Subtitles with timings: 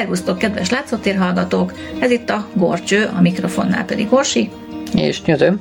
[0.00, 1.74] Szervusztok, kedves látszótér hallgatók!
[1.98, 4.50] Ez itt a Gorcső, a mikrofonnál pedig Gorsi.
[4.94, 5.60] És nyödöm.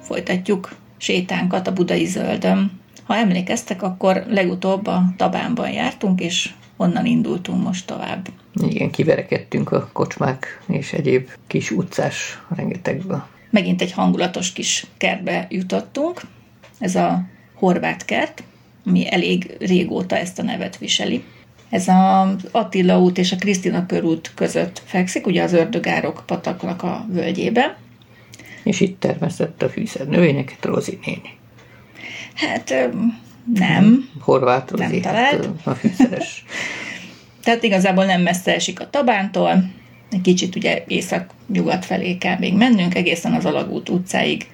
[0.00, 2.80] Folytatjuk sétánkat a budai zöldön.
[3.04, 8.28] Ha emlékeztek, akkor legutóbb a Tabánban jártunk, és onnan indultunk most tovább.
[8.54, 13.26] Igen, kiverekedtünk a kocsmák és egyéb kis utcás rengetegbe.
[13.50, 16.20] Megint egy hangulatos kis kertbe jutottunk.
[16.78, 17.22] Ez a
[17.54, 18.42] horvát kert,
[18.86, 21.24] ami elég régóta ezt a nevet viseli.
[21.70, 27.06] Ez az Attila út és a Krisztina körút között fekszik, ugye az ördögárok pataknak a
[27.08, 27.76] völgyébe.
[28.62, 31.38] És itt termesztett a fűszer növényeket Rozi néni.
[32.34, 32.90] Hát
[33.54, 34.08] nem.
[34.20, 35.44] Horvát Rozi, Nem talált.
[35.44, 36.44] hát, a fűszeres.
[37.44, 39.70] Tehát igazából nem messze esik a Tabántól,
[40.10, 44.46] egy kicsit ugye észak-nyugat felé kell még mennünk, egészen az Alagút utcáig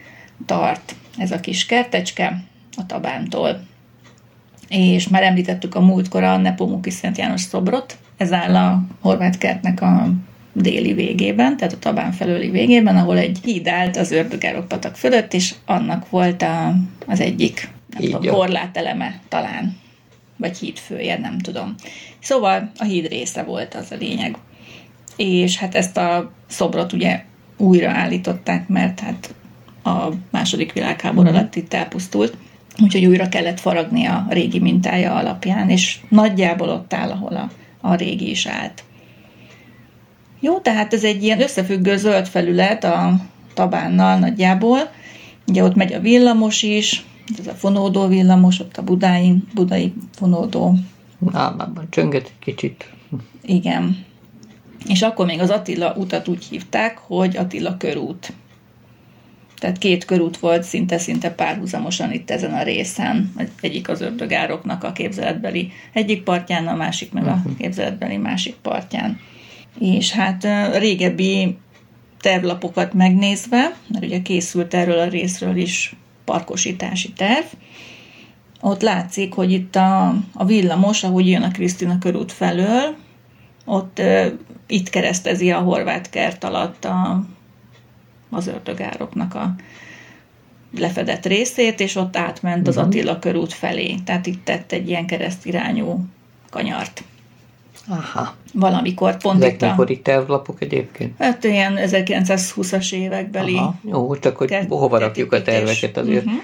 [0.47, 2.45] tart ez a kis kertecske
[2.77, 3.62] a Tabántól.
[4.69, 9.80] És már említettük a múltkor a Nepomuki Szent János szobrot, ez áll a horvát kertnek
[9.80, 10.13] a
[10.52, 15.35] déli végében, tehát a Tabán felőli végében, ahol egy híd állt az ördögárok patak fölött,
[15.35, 16.74] és annak volt a,
[17.07, 19.77] az egyik nem tudom, korláteleme talán,
[20.37, 21.74] vagy hídfője, nem tudom.
[22.21, 24.37] Szóval a híd része volt az a lényeg.
[25.16, 27.23] És hát ezt a szobrot ugye
[27.57, 29.35] újra állították, mert hát
[29.83, 32.37] a második világháború alatt itt elpusztult,
[32.83, 37.95] úgyhogy újra kellett faragni a régi mintája alapján, és nagyjából ott áll, ahol a, a
[37.95, 38.85] régi is állt.
[40.41, 43.16] Jó, tehát ez egy ilyen összefüggő zöld felület a
[43.55, 44.91] Tabánnal nagyjából.
[45.47, 47.05] Ugye ott megy a villamos is,
[47.39, 50.74] ez a fonódó villamos, ott a budai, budai fonódó.
[51.33, 52.91] Álmában csönget egy kicsit.
[53.43, 54.05] Igen.
[54.87, 58.33] És akkor még az Attila utat úgy hívták, hogy Attila körút.
[59.63, 63.32] Tehát két körút volt szinte-szinte párhuzamosan itt ezen a részen.
[63.60, 69.21] Egyik az ördögároknak a képzeletbeli egyik partján, a másik meg a képzeletbeli másik partján.
[69.78, 70.47] És hát
[70.78, 71.56] régebbi
[72.21, 77.47] tervlapokat megnézve, mert ugye készült erről a részről is parkosítási terv,
[78.61, 82.97] ott látszik, hogy itt a, a villamos, ahogy jön a Krisztina körút felől,
[83.65, 84.03] ott
[84.67, 87.25] itt keresztezi a horvát kert alatt a,
[88.32, 89.54] az ördögároknak a
[90.78, 93.94] lefedett részét, és ott átment az Attila körút felé.
[94.04, 96.04] Tehát itt tett egy ilyen keresztirányú
[96.50, 97.04] kanyart.
[97.88, 98.34] Aha.
[98.53, 101.15] Valamikor pont Ezek itt a, mikori tervlapok egyébként?
[101.19, 103.75] hát ilyen 1920-as évekbeli Aha.
[103.88, 106.25] Jó, csak hogy kert- hova rakjuk a terveket azért.
[106.25, 106.34] Mhm.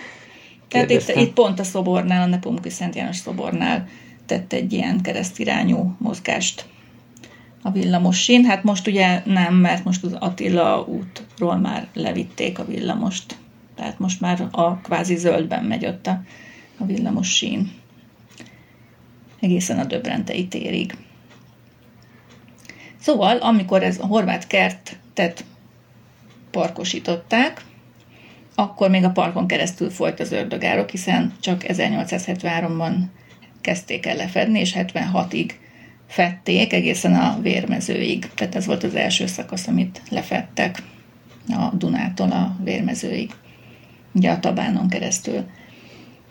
[0.68, 3.88] Tehát itt, itt pont a szobornál, a Nepomuki Szent János szobornál
[4.26, 6.64] tett egy ilyen keresztirányú mozgást
[7.62, 8.44] a villamos sín.
[8.44, 13.36] Hát most ugye nem, mert most az Attila útról már levitték a villamost.
[13.74, 16.22] Tehát most már a kvázi zöldben megy ott a,
[16.78, 17.72] a villamos sín.
[19.40, 20.96] Egészen a Döbrentei térig.
[23.00, 25.44] Szóval, amikor ez a horvát kertet
[26.50, 27.64] parkosították,
[28.54, 32.94] akkor még a parkon keresztül folyt az ördögárok, hiszen csak 1873-ban
[33.60, 35.50] kezdték el lefedni, és 76-ig
[36.08, 38.30] fették egészen a vérmezőig.
[38.34, 40.82] Tehát ez volt az első szakasz, amit lefettek
[41.48, 43.30] a Dunától a vérmezőig,
[44.12, 45.44] ugye a Tabánon keresztül.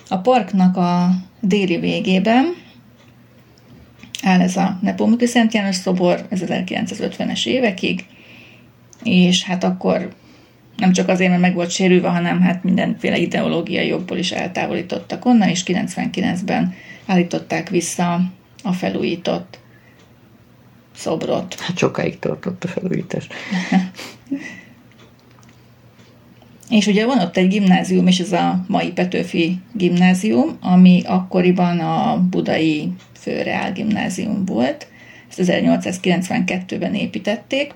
[0.10, 2.46] A parknak a déli végében
[4.24, 8.06] áll ez a Nepomuki Szent János szobor, ez 1950-es évekig,
[9.04, 10.16] és hát akkor
[10.78, 15.50] nem csak azért, mert meg volt sérülve, hanem hát mindenféle ideológiai jogból is eltávolítottak onnan,
[15.50, 16.74] és 99-ben
[17.06, 18.22] állították vissza
[18.64, 19.60] a felújított
[20.98, 21.60] szobrot.
[21.60, 23.28] Hát sokáig tartott a felújítás.
[26.70, 32.28] És ugye van ott egy gimnázium, és ez a mai Petőfi gimnázium, ami akkoriban a
[32.30, 34.88] budai főreál gimnázium volt.
[35.30, 37.74] Ezt 1892-ben építették,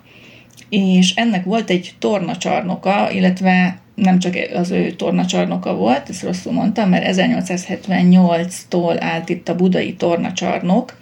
[0.69, 6.89] és ennek volt egy tornacsarnoka, illetve nem csak az ő tornacsarnoka volt, ezt rosszul mondtam,
[6.89, 11.00] mert 1878-tól állt itt a budai tornacsarnok,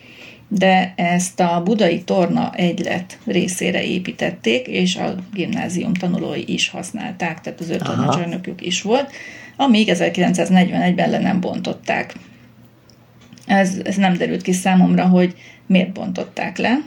[0.51, 7.59] de ezt a budai torna egylet részére építették, és a gimnázium tanulói is használták, tehát
[7.59, 9.11] az ő tornacsarnokjuk is volt,
[9.55, 12.13] amíg 1941-ben le nem bontották.
[13.45, 15.33] Ez, ez nem derült ki számomra, hogy
[15.65, 16.77] miért bontották le.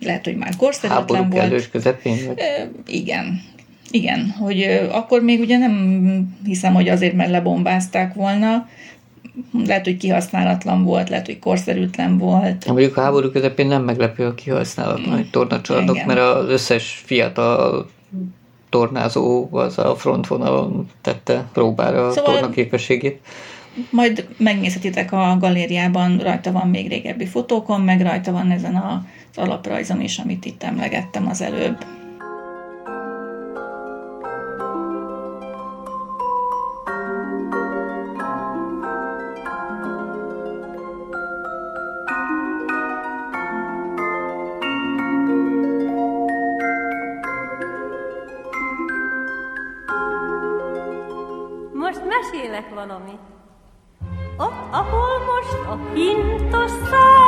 [0.00, 1.48] Lehet, hogy már korszerűtlen Háború volt.
[1.48, 2.42] kellős közepén, vagy
[2.86, 3.40] Igen.
[3.90, 8.68] Igen, hogy akkor még ugye nem hiszem, hogy azért, mert lebombázták volna,
[9.66, 12.64] lehet, hogy kihasználatlan volt, lehet, hogy korszerűtlen volt.
[12.64, 16.06] Ha mondjuk a háború közepén nem meglepő a kihasználatlan egy tornacsarnok, Igen.
[16.06, 17.86] mert az összes fiatal
[18.68, 23.20] tornázó az a frontvonalon tette próbára a Szóval- torna képességét.
[23.90, 30.00] Majd megnézhetitek a galériában, rajta van még régebbi fotókon, meg rajta van ezen az alaprajzon
[30.00, 31.84] is, amit itt emlegettem az előbb.
[52.56, 53.20] Mesélek valamit.
[54.36, 57.25] Ott, ahol most a hintos szám,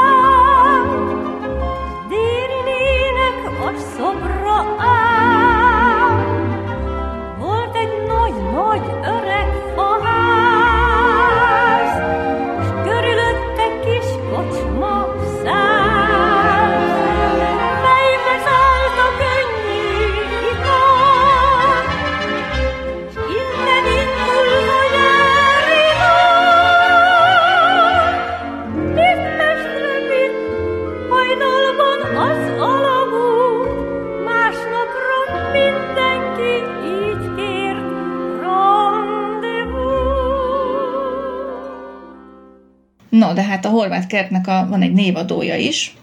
[44.09, 45.97] kertnek a, van egy névadója is,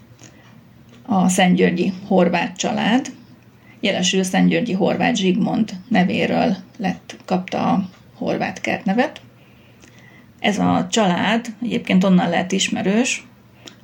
[1.05, 3.11] a Szentgyörgyi horvát család.
[3.79, 9.21] Jelesül Szentgyörgyi horvát Zsigmond nevéről lett, kapta a horvát kert nevet.
[10.39, 13.27] Ez a család egyébként onnan lehet ismerős,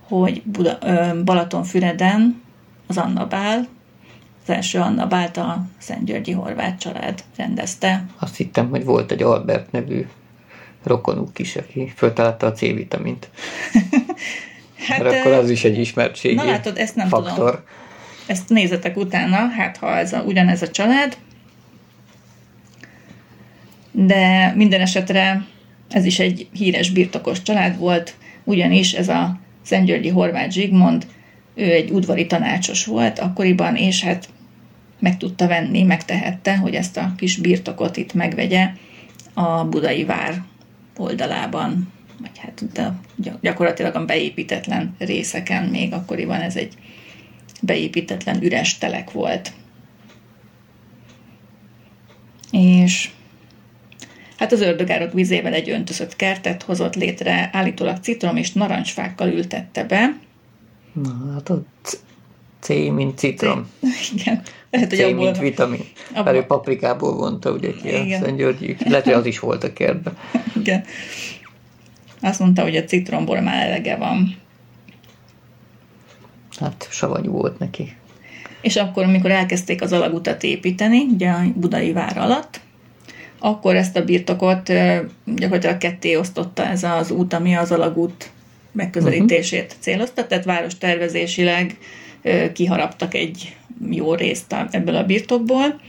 [0.08, 2.42] hogy Buda, ö, Balatonfüreden
[2.88, 3.68] az Anna Bál,
[4.44, 8.06] az első Anna Bált a Szentgyörgyi horvát család rendezte.
[8.20, 10.06] Azt hittem, hogy volt egy Albert nevű
[10.84, 13.30] rokonuk is, aki föltalálta a C-vitamint.
[14.78, 17.34] Hát, Mert akkor az is egy ismertségi Na látod, ezt nem faktor.
[17.34, 17.60] tudom.
[18.26, 21.18] Ezt nézzetek utána, hát ha ez a, ugyanez a család.
[23.92, 25.46] De minden esetre
[25.90, 31.06] ez is egy híres birtokos család volt, ugyanis ez a Szentgyörgyi Horváth Zsigmond,
[31.56, 34.30] ő egy udvari tanácsos volt akkoriban, és hát
[35.00, 38.70] meg tudta venni, megtehette, hogy ezt a kis birtokot itt megvegye
[39.34, 40.44] a budai vár
[40.98, 42.94] oldalában, vagy hát de
[43.42, 46.74] gyakorlatilag a beépítetlen részeken még akkoriban ez egy
[47.62, 49.52] beépítetlen üres telek volt.
[52.52, 53.10] És
[54.38, 60.18] hát az ördögárok vizével egy öntözött kertet hozott létre, állítólag citrom és narancsfákkal ültette be.
[60.94, 61.64] Na, hát a
[62.60, 63.70] C, mint citrom.
[64.16, 65.80] Igen, lehet, hogy C abból, mint vitamin.
[66.10, 68.22] abból- Mert ő paprikából vonta, ugye ki a Igen.
[68.24, 68.76] Szent Györgyi.
[68.86, 70.18] Lehet, hogy az is volt a kertben.
[70.62, 70.84] igen.
[72.22, 74.36] Azt mondta, hogy a citromból már elege van.
[76.60, 77.96] Hát savanyú volt neki.
[78.62, 82.60] És akkor, amikor elkezdték az alagutat építeni, ugye a budai vár alatt,
[83.40, 84.72] akkor ezt a birtokot
[85.26, 88.30] gyakorlatilag ketté osztotta ez az út, ami az alagút
[88.72, 91.78] megközelítését célozta, tehát város tervezésileg
[92.54, 93.56] kiharaptak egy
[93.90, 95.80] jó részt ebből a birtokból,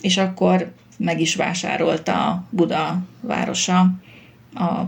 [0.00, 3.80] és akkor meg is vásárolta a Buda városa
[4.54, 4.82] a,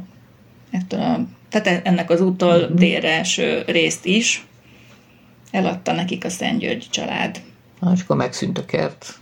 [0.72, 2.78] ettől a, tehát ennek az úttól uh-huh.
[2.78, 4.46] délre eső részt is,
[5.50, 7.42] eladta nekik a Szentgyörgyi család.
[7.80, 9.18] Na, és akkor megszűnt a kert.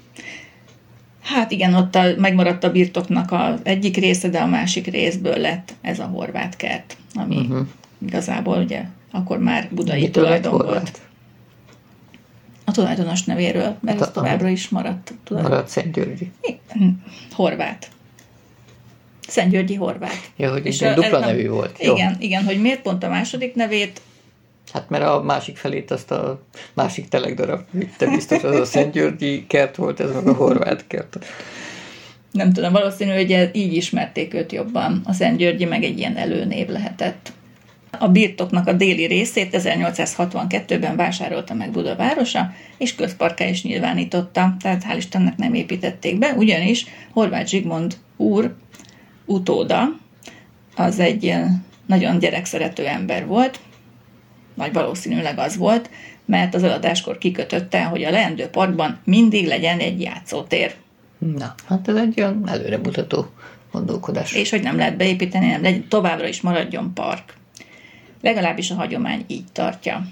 [1.22, 5.74] Hát igen, ott a, megmaradt a birtoknak az egyik része, de a másik részből lett
[5.80, 7.66] ez a horvát kert, ami uh-huh.
[8.06, 10.64] igazából ugye akkor már budai lett tulajdon volt.
[10.64, 11.00] horvát?
[12.64, 15.52] A tulajdonos nevéről, mert Hát ez továbbra is maradt tulajdon.
[15.52, 16.30] Maradt Szent Györgyi.
[17.32, 17.90] Horvát.
[19.30, 20.30] Szentgyörgyi horvát.
[20.36, 21.82] Ja, hogy És a- dupla ez nem- nevű volt.
[21.82, 21.94] Jó.
[21.94, 24.00] Igen, igen, hogy miért pont a második nevét,
[24.72, 26.42] Hát mert a másik felét azt a
[26.74, 31.18] másik telegdarab vitte biztos, az a Szent Györgyi kert volt, ez meg a horvát kert.
[32.32, 35.02] nem tudom, valószínű, hogy így ismerték őt jobban.
[35.04, 37.32] A Szentgyörgyi meg egy ilyen előnév lehetett.
[37.98, 44.82] A birtoknak a déli részét 1862-ben vásárolta meg Buda városa, és közparká is nyilvánította, tehát
[44.90, 48.54] hál' Istennek nem építették be, ugyanis Horváth Zsigmond úr
[49.30, 49.96] utóda,
[50.76, 53.60] az egy ilyen nagyon gyerekszerető ember volt,
[54.54, 55.90] vagy valószínűleg az volt,
[56.24, 60.74] mert az eladáskor kikötötte, hogy a leendő parkban mindig legyen egy játszótér.
[61.18, 63.26] Na, hát ez egy olyan előremutató
[63.72, 64.32] gondolkodás.
[64.32, 67.34] és hogy nem lehet beépíteni, nem legyen, továbbra is maradjon park.
[68.22, 70.06] Legalábbis a hagyomány így tartja.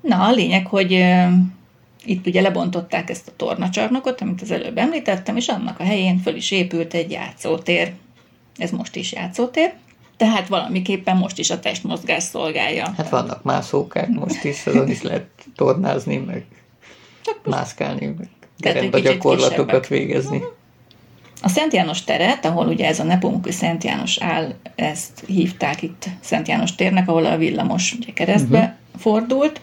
[0.00, 1.04] Na, a lényeg, hogy
[2.04, 6.34] itt ugye lebontották ezt a tornacsarnokot, amit az előbb említettem, és annak a helyén föl
[6.34, 7.92] is épült egy játszótér.
[8.56, 9.72] Ez most is játszótér,
[10.16, 12.92] tehát valamiképpen most is a testmozgás szolgálja.
[12.96, 16.44] Hát vannak mászókák most is, azon is lehet tornázni, meg
[17.44, 20.42] mászkálni, meg kicsit gyakorlatokat végezni.
[21.42, 26.04] A Szent János teret, ahol ugye ez a Nepomuki Szent János áll, ezt hívták itt
[26.20, 29.00] Szent János térnek, ahol a villamos ugye keresztbe uh-huh.
[29.00, 29.60] fordult,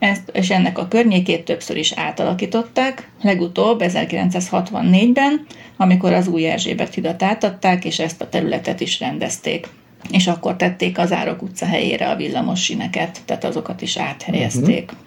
[0.00, 7.22] ezt, és ennek a környékét többször is átalakították, legutóbb 1964-ben, amikor az új Erzsébet hidat
[7.22, 9.68] átadták, és ezt a területet is rendezték.
[10.10, 14.82] És akkor tették az Árok utca helyére a villamos sineket, tehát azokat is áthelyezték.
[14.84, 14.98] Uh-huh.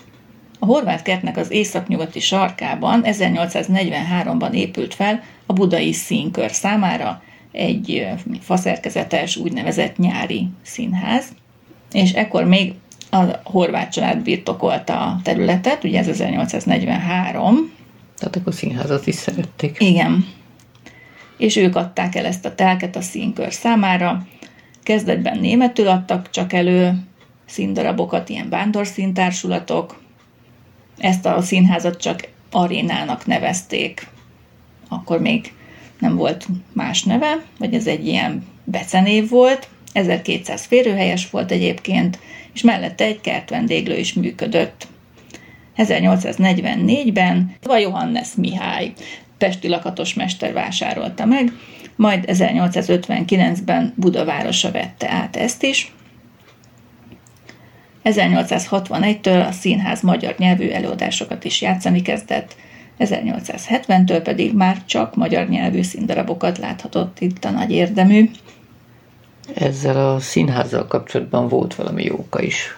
[0.59, 7.21] A horvát kertnek az északnyugati sarkában 1843-ban épült fel a budai színkör számára
[7.51, 8.07] egy
[8.41, 11.25] faszerkezetes úgynevezett nyári színház,
[11.91, 12.73] és ekkor még
[13.13, 17.72] a horvát család birtokolta a területet, ugye ez 1843,
[18.17, 19.75] Tehát akkor színházat is szerették.
[19.79, 20.27] igen.
[21.38, 24.27] És ők adták el ezt a telket a színkör számára.
[24.84, 27.03] Kezdetben németül adtak csak elő
[27.46, 30.01] színdarabokat, ilyen vándorszíntársulatok.
[30.98, 34.08] Ezt a színházat csak arénának nevezték.
[34.89, 35.53] Akkor még
[36.00, 39.67] nem volt más neve, vagy ez egy ilyen becenév volt.
[39.93, 42.19] 1200 férőhelyes volt egyébként,
[42.53, 44.88] és mellette egy kertvendéglő is működött.
[45.77, 48.93] 1844-ben a Johannes Mihály,
[49.38, 51.51] pesti lakatosmester vásárolta meg,
[51.95, 55.91] majd 1859-ben Budavárosa vette át ezt is.
[58.03, 62.55] 1861-től a színház magyar nyelvű előadásokat is játszani kezdett,
[63.00, 68.29] 1870-től pedig már csak magyar nyelvű színdarabokat láthatott itt a nagy érdemű.
[69.53, 72.77] Ezzel a színházzal kapcsolatban volt valami jóka is.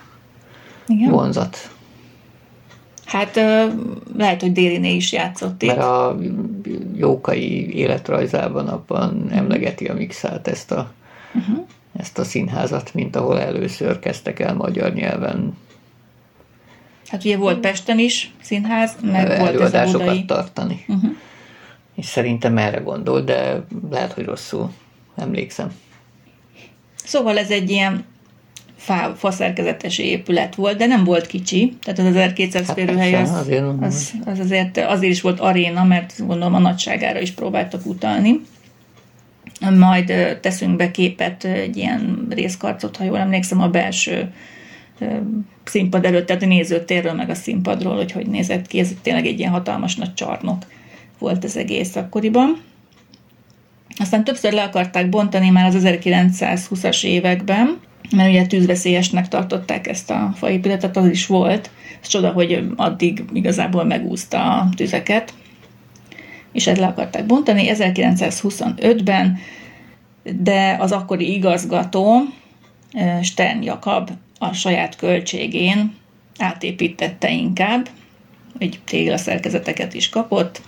[0.87, 1.11] Igen.
[1.11, 1.69] Vonzat.
[3.05, 3.35] Hát
[4.17, 5.69] lehet, hogy Dériné is játszott itt.
[5.69, 6.17] Mert a
[6.95, 10.91] jókai életrajzában abban emlegeti a mixát ezt a,
[11.33, 11.65] uh-huh.
[11.97, 15.57] ezt a színházat, mint ahol először kezdtek el magyar nyelven
[17.07, 20.85] Hát ugye volt Pesten is színház, meg volt ez a előadásokat tartani.
[20.87, 21.11] Uh-huh.
[21.95, 24.71] És szerintem erre gondol, de lehet, hogy rosszul
[25.15, 25.71] emlékszem.
[27.05, 28.05] Szóval ez egy ilyen
[28.77, 33.63] fá, faszerkezetes épület volt, de nem volt kicsi, tehát az 1200 Hát férőhely az, azért
[33.81, 38.41] az, az azért, azért is volt aréna, mert gondolom a nagyságára is próbáltak utalni.
[39.77, 44.31] Majd teszünk be képet, egy ilyen részkarcot, ha jól emlékszem, a belső
[45.63, 48.79] színpad előtt, tehát a nézőtérről, meg a színpadról, hogy hogy nézett ki.
[48.79, 50.65] Ez tényleg egy ilyen hatalmas nagy csarnok
[51.19, 52.61] volt az egész akkoriban.
[53.95, 57.79] Aztán többször le akarták bontani már az 1920-as években,
[58.15, 61.69] mert ugye tűzveszélyesnek tartották ezt a faépületet, az is volt.
[62.01, 65.33] Ez csoda, hogy addig igazából megúszta a tüzeket,
[66.51, 69.37] és ezt le akarták bontani 1925-ben,
[70.23, 72.21] de az akkori igazgató,
[73.21, 74.09] Stern Jakab
[74.39, 75.95] a saját költségén
[76.37, 77.89] átépítette inkább,
[78.57, 80.61] egy téglaszerkezeteket is kapott,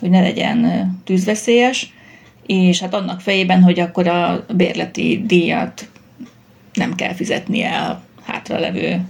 [0.00, 1.92] hogy ne legyen tűzveszélyes,
[2.48, 5.88] és hát annak fejében, hogy akkor a bérleti díjat
[6.72, 9.00] nem kell fizetnie a hátralevő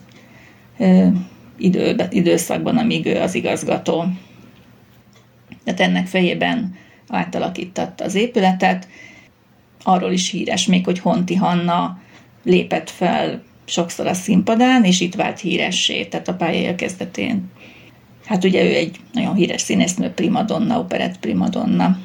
[0.78, 1.06] ö,
[1.58, 4.04] idő, időszakban, amíg ő az igazgató.
[5.64, 6.76] Tehát ennek fejében
[7.08, 8.88] átalakítatta az épületet.
[9.82, 12.00] Arról is híres még, hogy Honti Hanna
[12.44, 17.50] lépett fel sokszor a színpadán, és itt vált híressé, tehát a pályája kezdetén.
[18.24, 21.98] Hát ugye ő egy nagyon híres színésznő, primadonna, operett primadonna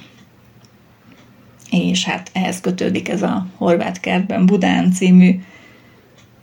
[1.73, 5.39] és hát ehhez kötődik ez a Horváth kertben Budán című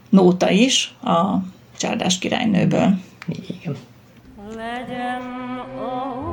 [0.09, 1.37] nóta is a
[1.77, 2.99] Csárdás királynőből.
[3.61, 3.77] Igen.
[4.57, 5.23] Legyen
[5.79, 6.30] a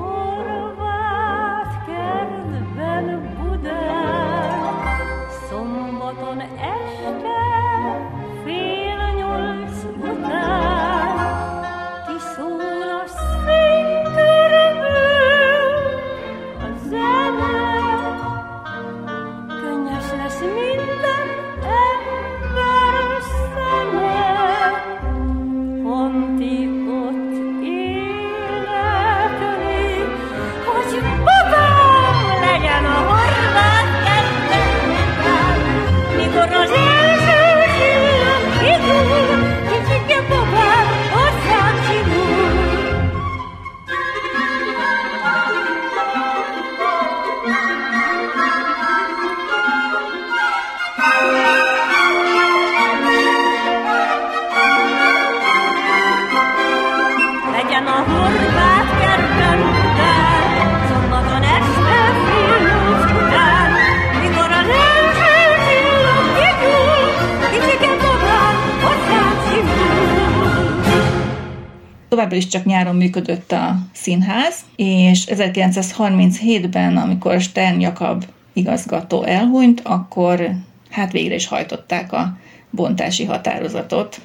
[72.28, 80.50] Továbbra is csak nyáron működött a színház, és 1937-ben, amikor Stern Jakab igazgató elhunyt, akkor
[80.90, 82.38] hát végre is hajtották a
[82.70, 84.22] bontási határozatot.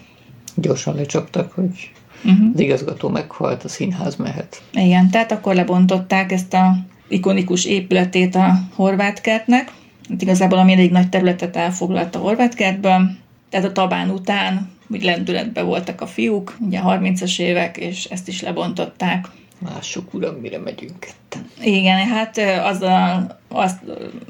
[0.54, 1.90] Gyorsan lecsaptak, hogy
[2.24, 2.50] uh-huh.
[2.54, 4.62] az igazgató meghalt, a színház mehet.
[4.72, 6.76] Igen, tehát akkor lebontották ezt a
[7.08, 9.72] ikonikus épületét a horvát kertnek.
[10.08, 13.10] Hát igazából ami elég nagy területet elfoglalt a horvát kertből.
[13.50, 18.42] Tehát a Tabán után úgy lendületben voltak a fiúk, ugye 30-as évek, és ezt is
[18.42, 19.28] lebontották.
[19.74, 21.46] Lássuk, uram, mire megyünk ketten.
[21.60, 23.78] Igen, hát az a, azt,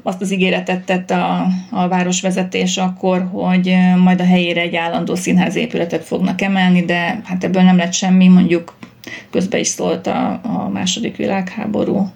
[0.03, 5.55] azt az ígéretet tett a, a városvezetés akkor, hogy majd a helyére egy állandó színház
[5.55, 8.77] épületet fognak emelni, de hát ebből nem lett semmi, mondjuk
[9.29, 12.09] közben is szólt a, a második világháború.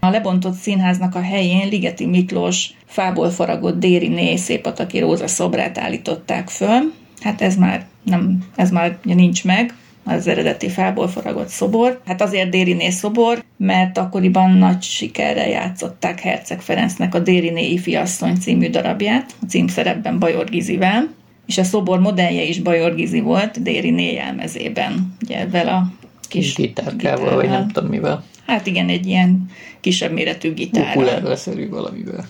[0.00, 6.92] A lebontott színháznak a helyén Ligeti Miklós fából faragott Dériné Szépataki Róza szobrát állították föl.
[7.20, 12.00] Hát ez már, nem, ez már ugye nincs meg, az eredeti fából faragott szobor.
[12.06, 18.70] Hát azért Dériné szobor, mert akkoriban nagy sikerrel játszották Herceg Ferencnek a Dériné ifiasszony című
[18.70, 21.08] darabját, a címszerepben Bajor Gizivel,
[21.46, 25.92] és a szobor modellje is Bajor Gizi volt Dériné jelmezében, ugye ebben a
[26.28, 28.24] kis Gitárkával, vagy nem tudom mivel.
[28.46, 31.04] Hát igen, egy ilyen kisebb méretű gitárral.
[31.04, 32.28] Ukulele-szerű valamivel.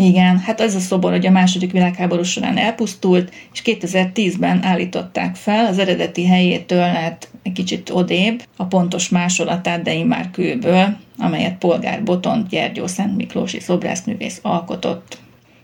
[0.00, 5.66] Igen, hát ez a szobor hogy a második világháború során elpusztult, és 2010-ben állították fel,
[5.66, 12.02] az eredeti helyétől lehet egy kicsit odébb, a pontos másolatát, de immár kőből, amelyet polgár
[12.02, 15.18] Botont Gyergyó Szent Miklósi szobrászművész alkotott.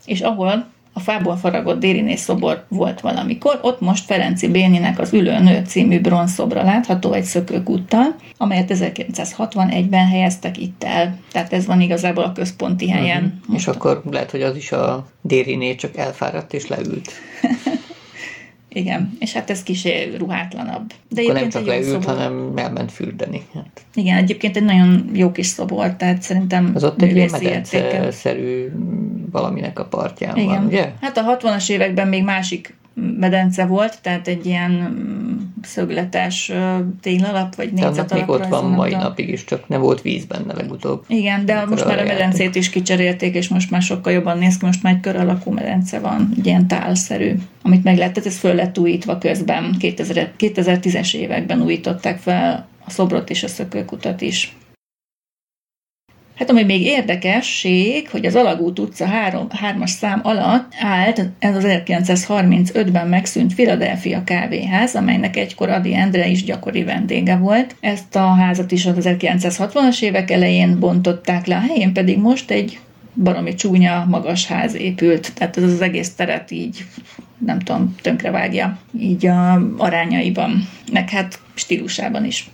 [0.05, 5.63] És ahol a fából faragott Dériné szobor volt valamikor, ott most Ferenci Béninek az Ülőnő
[5.67, 11.19] című bronzszobra látható egy szökőkúttal, amelyet 1961-ben helyeztek itt el.
[11.33, 13.39] Tehát ez van igazából a központi helyen.
[13.41, 13.57] Uh-huh.
[13.57, 17.13] És akkor lehet, hogy az is a Dériné csak elfáradt és leült.
[18.75, 20.93] Igen, és hát ez kicsi ruhátlanabb.
[21.09, 22.17] De akkor nem csak leült, szobor.
[22.17, 23.43] hanem elment fürdeni.
[23.55, 28.73] Hát Igen, egyébként egy nagyon jó kis szobor, tehát szerintem az ott egy ilyen medence-szerű
[29.31, 30.49] valaminek a partján Igen.
[30.49, 30.93] van, ugye?
[31.01, 36.53] Hát a 60-as években még másik medence volt, tehát egy ilyen mm, szögletes
[37.01, 41.05] téglalap, vagy négyzet még ott van mai napig is, csak nem volt víz benne legutóbb.
[41.07, 44.67] Igen, de most már a medencét is kicserélték, és most már sokkal jobban néz ki,
[44.67, 48.39] most már egy kör alakú medence van, egy ilyen tálszerű, amit meg lehet, tehát ez
[48.39, 54.57] föl lett újítva közben, 2000, 2010-es években újították fel a szobrot és a szökőkutat is.
[56.35, 61.65] Hát ami még érdekesség, hogy az Alagút utca 3, 3-as szám alatt állt ez az
[61.67, 67.77] 1935-ben megszűnt Philadelphia kávéház, amelynek egykor Adi Endre is gyakori vendége volt.
[67.81, 72.79] Ezt a házat is az 1960-as évek elején bontották le, a helyén pedig most egy
[73.15, 76.85] baromi csúnya, magas ház épült, tehát ez az egész teret így,
[77.39, 82.51] nem tudom, tönkrevágja, így a arányaiban, meg hát stílusában is.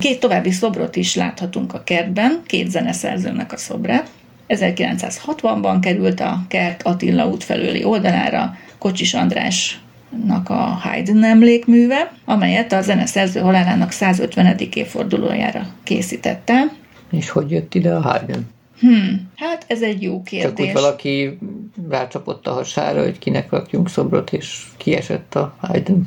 [0.00, 4.10] Két további szobrot is láthatunk a kertben, két zeneszerzőnek a szobrát.
[4.48, 12.80] 1960-ban került a kert Attila út felőli oldalára Kocsis Andrásnak a Haydn emlékműve, amelyet a
[12.80, 14.56] zeneszerző halálának 150.
[14.74, 16.72] évfordulójára készítette.
[17.10, 18.40] És hogy jött ide a Haydn?
[18.80, 20.66] Hmm, hát ez egy jó Csak kérdés.
[20.66, 21.38] úgy valaki
[21.88, 26.00] rácsapott a hasára, hogy kinek rakjunk szobrot, és kiesett a Haydn.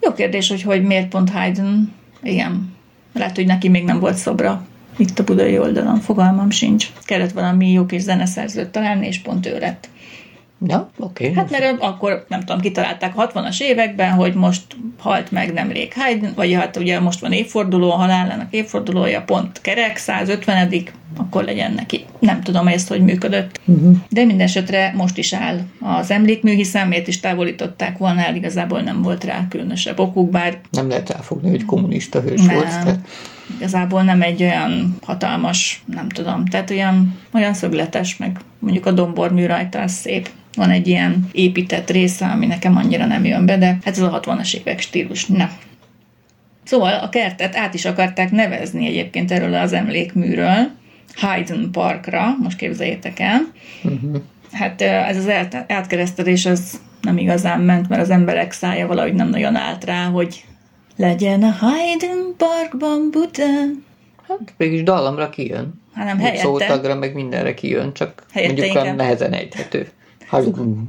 [0.00, 1.92] Jó kérdés, hogy, hogy miért pont Haydn.
[2.22, 2.76] Igen,
[3.12, 4.66] lehet, hogy neki még nem volt szobra
[4.98, 6.88] itt a budai oldalon, fogalmam sincs.
[7.04, 9.88] Kellett valami jó kis zeneszerzőt találni, és pont ő lett.
[10.66, 11.24] Ja, oké.
[11.24, 11.36] Okay.
[11.36, 14.62] Hát mert akkor, nem tudom, kitalálták a 60-as években, hogy most
[14.98, 19.96] halt meg nemrég Haydn, vagy hát ugye most van évforduló, a halálának évfordulója, pont kerek,
[19.96, 20.56] 150
[21.16, 22.04] akkor legyen neki.
[22.18, 23.60] Nem tudom, ezt hogy működött.
[23.64, 23.96] Uh-huh.
[24.10, 28.80] De minden esetre most is áll az emlékmű, hiszen miért is távolították volna el, igazából
[28.80, 32.54] nem volt rá különösebb okuk, bár Nem lehet elfogni, hogy kommunista hős Nem.
[32.54, 32.68] volt.
[32.68, 32.98] Tehát
[33.56, 39.46] igazából nem egy olyan hatalmas, nem tudom, tehát olyan, olyan szögletes, meg mondjuk a dombormű
[39.46, 40.28] rajta az szép.
[40.56, 44.20] Van egy ilyen épített része, ami nekem annyira nem jön be, de hát ez a
[44.20, 45.50] 60-as évek stílus, na.
[46.64, 50.70] Szóval a kertet át is akarták nevezni egyébként erről az emlékműről,
[51.14, 53.40] Haydn Parkra, most képzeljétek el.
[53.82, 54.16] uh-huh.
[54.52, 59.28] Hát ez az át- átkeresztelés az nem igazán ment, mert az emberek szája valahogy nem
[59.28, 60.44] nagyon állt rá, hogy
[60.96, 63.84] legyen a Haydn Parkban Budán.
[64.28, 65.80] hát mégis dallamra kijön.
[65.94, 66.42] Hanem Úgy helyette.
[66.42, 68.96] Szótagra, meg mindenre kijön, csak Helyette mondjuk inkább.
[68.96, 69.88] nehezen ejthető.
[70.28, 70.82] Haydn.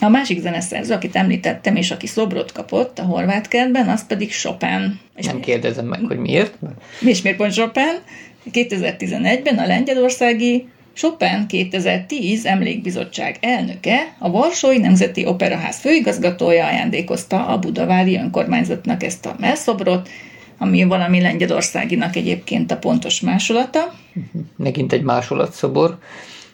[0.00, 5.00] A másik zeneszerző, akit említettem, és aki szobrot kapott a horvát kertben, az pedig Chopin.
[5.16, 6.58] És, Nem kérdezem meg, hogy miért.
[7.00, 7.98] és miért pont Chopin?
[8.52, 18.16] 2011-ben a lengyelországi Chopin 2010 emlékbizottság elnöke, a Varsói Nemzeti Operaház főigazgatója ajándékozta a budavári
[18.16, 20.08] önkormányzatnak ezt a melszobrot,
[20.58, 23.94] ami valami Lengyelországinak egyébként a pontos másolata.
[24.56, 25.98] Megint egy másolatszobor.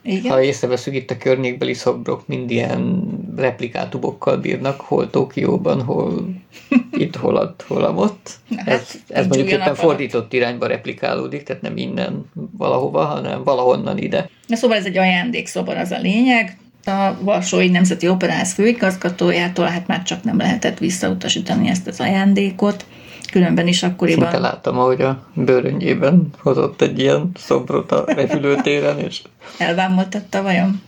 [0.02, 0.32] Igen.
[0.32, 6.28] Ha észreveszünk, itt a környékbeli szobrok mind ilyen replikátubokkal bírnak, hol Tokióban, hol
[6.90, 7.80] itt, hol ott, hol.
[7.80, 8.08] Na,
[8.56, 14.30] hát, Ez, ez mondjuk éppen fordított irányba replikálódik, tehát nem innen valahova, hanem valahonnan ide.
[14.48, 16.58] De szóval ez egy ajándékszobor az a lényeg.
[16.84, 22.84] A Varsói Nemzeti Operáz főigazgatójától hát már csak nem lehetett visszautasítani ezt az ajándékot.
[23.32, 24.22] Különben is akkoriban...
[24.22, 29.22] Szinte láttam, ahogy a bőröngyében hozott egy ilyen szobrot a repülőtéren, és
[29.58, 30.80] Elvámoltatta vajon?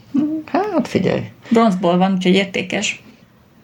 [0.47, 3.03] hát figyelj, Bronzból van, úgyhogy értékes.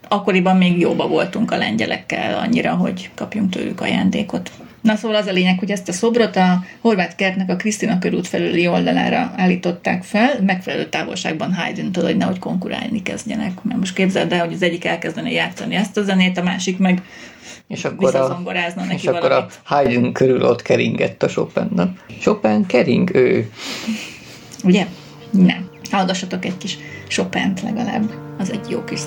[0.09, 4.51] Akkoriban még jóba voltunk a lengyelekkel annyira, hogy kapjunk tőlük ajándékot.
[4.87, 8.27] Na szóval az a lényeg, hogy ezt a szobrot a Horváth kertnek a Krisztina körút
[8.27, 13.63] felüli oldalára állították fel, megfelelő távolságban Haydn-től, hogy nehogy konkurálni kezdjenek.
[13.63, 17.03] Mert most képzeld el, hogy az egyik elkezdene játszani ezt a zenét, a másik meg
[17.69, 19.47] és akkor a, visszazongorázna neki és akkor a.
[19.63, 21.99] Haydn körül ott keringett a Chopin, nem?
[22.21, 23.51] Chopin kering, ő.
[24.65, 24.87] Ugye?
[25.31, 25.69] Nem.
[25.91, 28.11] Hallgassatok egy kis Chopin-t legalább.
[28.39, 28.99] Az egy jó kis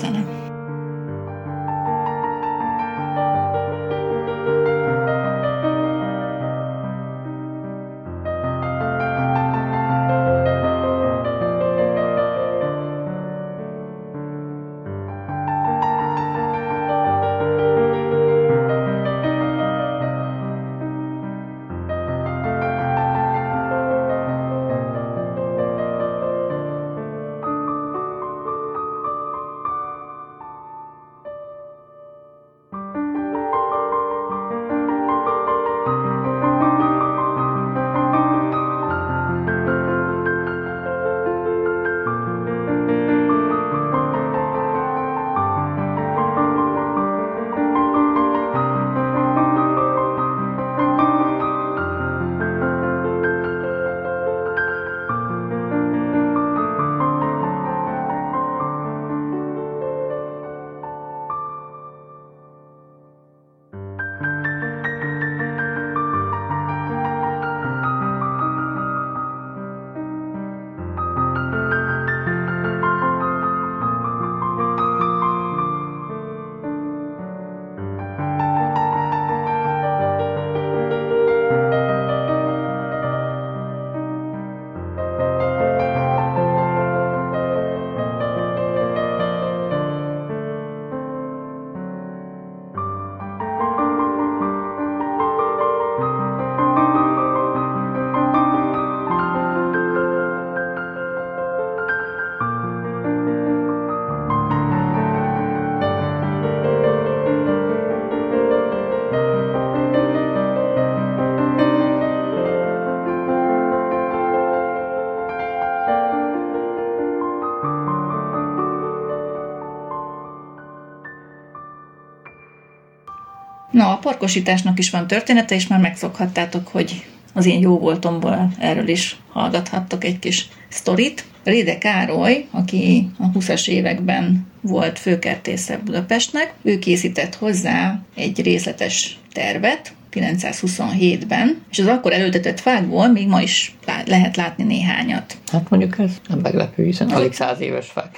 [124.20, 130.04] parkosításnak is van története, és már megszokhattátok, hogy az én jó voltomból erről is hallgathattok
[130.04, 131.24] egy kis sztorit.
[131.44, 139.94] Réde Károly, aki a 20-as években volt főkertésze Budapestnek, ő készített hozzá egy részletes tervet,
[140.12, 145.36] 927-ben, és az akkor elültetett fákból még ma is lehet látni néhányat.
[145.52, 148.16] Hát mondjuk ez nem meglepő, hiszen alig száz éves fák.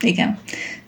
[0.00, 0.38] Igen.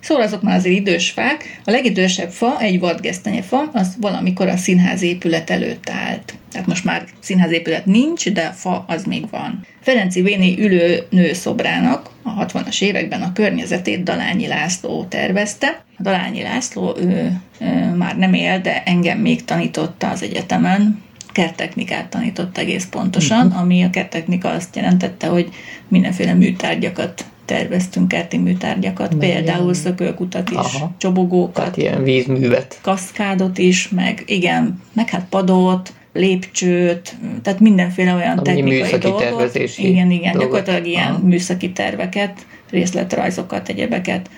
[0.00, 1.60] Szóval azok már azért idős fák.
[1.64, 6.34] A legidősebb fa, egy vadgesztenyefa, az valamikor a színház épület előtt állt.
[6.52, 9.66] Tehát most már színházépület nincs, de a fa az még van.
[9.80, 15.84] Ferenci Véni ülő nőszobrának a 60-as években a környezetét Dalányi László tervezte.
[15.98, 22.08] A Dalányi László ő, ő már nem él, de engem még tanította az egyetemen, kerttechnikát
[22.08, 23.60] tanított egész pontosan, uh-huh.
[23.60, 25.48] ami a kerttechnika azt jelentette, hogy
[25.88, 30.94] mindenféle műtárgyakat terveztünk, kerti műtárgyakat, Meg például ilyen- szökőkutat is, Aha.
[30.98, 32.78] csobogókat, Tehát ilyen vízművet.
[32.82, 39.20] kaszkádot is, meg igen, meg hát padot, lépcsőt, tehát mindenféle olyan Ami technikai műszaki dolgot.
[39.22, 40.40] tervezési Igen, igen, dolgot.
[40.42, 41.18] gyakorlatilag ilyen Aha.
[41.22, 44.30] műszaki terveket, részletrajzokat, egyebeket,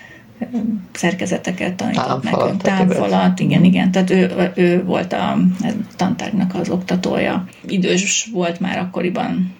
[0.92, 5.38] szerkezeteket tanított Támfalat, nekünk, támfalat, igen, igen, tehát ő, ő volt a a
[5.96, 7.44] tantárgynak az oktatója.
[7.66, 9.54] Idős volt már akkoriban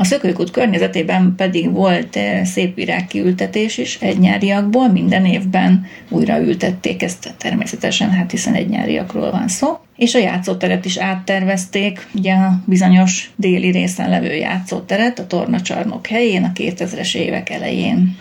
[0.00, 7.34] a szökőkút környezetében pedig volt eh, szép virágkiültetés is egynyáriakból, minden évben újra ültették ezt
[7.38, 9.78] természetesen, hát hiszen egynyáriakról van szó.
[9.96, 16.44] És a játszóteret is áttervezték, ugye a bizonyos déli részen levő játszóteret a tornacsarnok helyén
[16.44, 18.16] a 2000-es évek elején.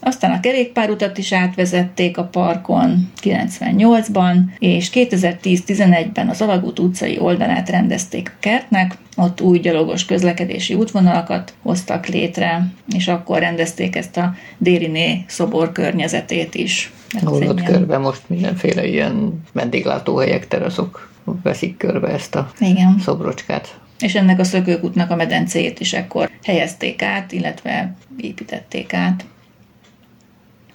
[0.00, 8.28] Aztán a kerékpárutat is átvezették a parkon 98-ban, és 2010-11-ben az Alagút utcai oldalát rendezték
[8.28, 15.24] a kertnek, ott új gyalogos közlekedési útvonalakat hoztak létre, és akkor rendezték ezt a Dériné
[15.26, 16.92] szobor környezetét is.
[17.22, 21.10] Ahol ott ilyen- körbe most mindenféle ilyen vendéglátóhelyek, teraszok
[21.42, 22.98] veszik körbe ezt a Igen.
[22.98, 23.78] szobrocskát.
[24.00, 29.24] És ennek a szökőkútnak a medencéjét is ekkor helyezték át, illetve építették át.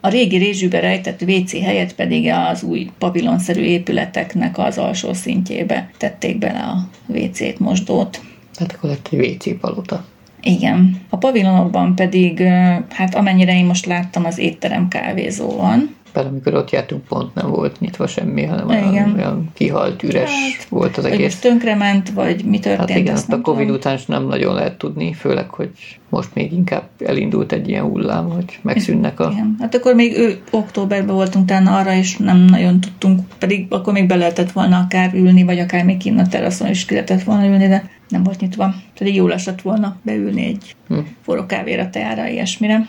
[0.06, 6.38] A régi rézsűbe rejtett WC helyett pedig az új pavilonszerű épületeknek az alsó szintjébe tették
[6.38, 8.22] bele a WC-t, mosdót.
[8.54, 10.06] Tehát akkor lett egy WC palota.
[10.42, 11.02] Igen.
[11.10, 12.42] A pavilonokban pedig,
[12.90, 15.96] hát amennyire én most láttam, az étterem kávézó van.
[16.16, 19.14] Például amikor ott jártunk, pont nem volt nyitva semmi, hanem olyan, Igen.
[19.16, 21.40] olyan kihalt, üres Hát, volt az egész.
[21.40, 23.76] tönkrement, vagy mi történt, Hát igen, azt a Covid tudom.
[23.80, 25.70] után is nem nagyon lehet tudni, főleg, hogy
[26.10, 29.30] most még inkább elindult egy ilyen hullám, hogy megszűnnek a...
[29.32, 29.56] Igen.
[29.60, 34.08] Hát akkor még ő, októberben voltunk talán arra, és nem nagyon tudtunk, pedig akkor még
[34.08, 37.46] be lehetett volna akár ülni, vagy akár még kinn a teraszon is ki lehetett volna
[37.46, 38.74] ülni, de nem volt nyitva.
[38.98, 40.98] Pedig jól esett volna beülni egy Hm.
[41.22, 42.88] forró kávéra, teára, ilyesmire.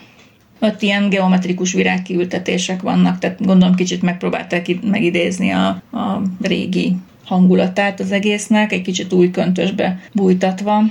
[0.59, 8.11] Ott ilyen geometrikus virágkiültetések vannak, tehát gondolom kicsit megpróbálták megidézni a, a régi hangulatát az
[8.11, 10.83] egésznek, egy kicsit új köntösbe bújtatva.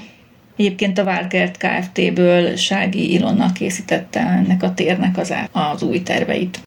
[0.56, 6.60] Egyébként a Várkert Kft-ből Sági Ilonna készítette ennek a térnek az, az új terveit.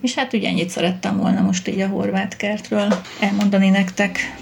[0.00, 4.41] És hát ugye ennyit szerettem volna most így a horvát kertről elmondani nektek.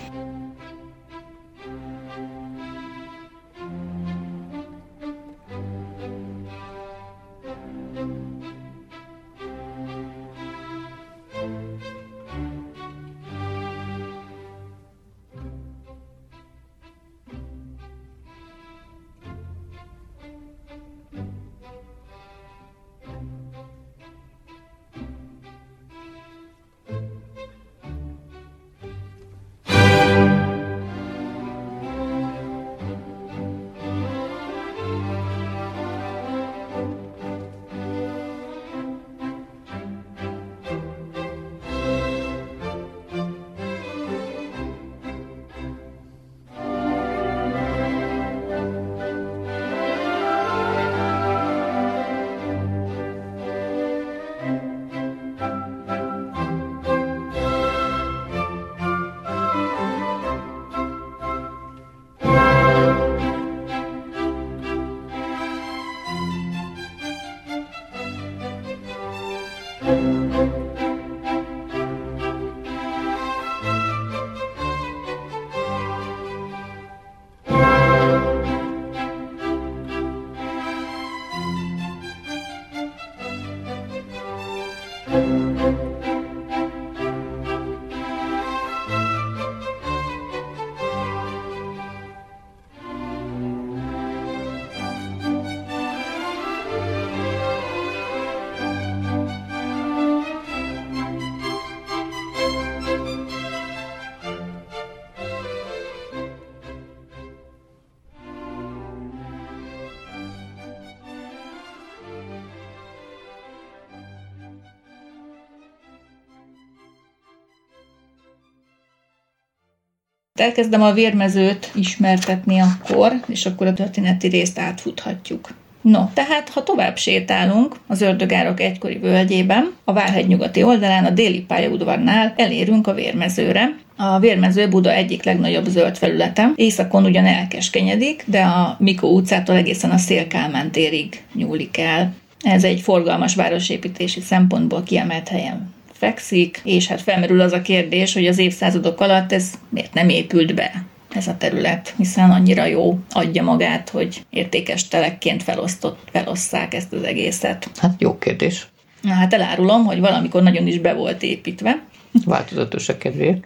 [120.41, 125.49] Elkezdem a vérmezőt ismertetni akkor, és akkor a történeti részt átfuthatjuk.
[125.81, 131.41] No, tehát ha tovább sétálunk az ördögárok egykori völgyében, a Várhegy nyugati oldalán, a déli
[131.41, 133.77] pályaudvarnál elérünk a vérmezőre.
[133.97, 136.53] A vérmező Buda egyik legnagyobb zöld felülete.
[136.55, 142.15] Északon ugyan elkeskenyedik, de a Mikó utcától egészen a Szélkálmán térig nyúlik el.
[142.43, 148.27] Ez egy forgalmas városépítési szempontból kiemelt helyen fekszik, és hát felmerül az a kérdés, hogy
[148.27, 150.85] az évszázadok alatt ez miért nem épült be
[151.15, 157.03] ez a terület, hiszen annyira jó adja magát, hogy értékes telekként felosztott, felosszák ezt az
[157.03, 157.71] egészet.
[157.81, 158.67] Hát jó kérdés.
[159.03, 161.83] Na hát elárulom, hogy valamikor nagyon is be volt építve,
[162.25, 163.45] Változatos a kedvéért.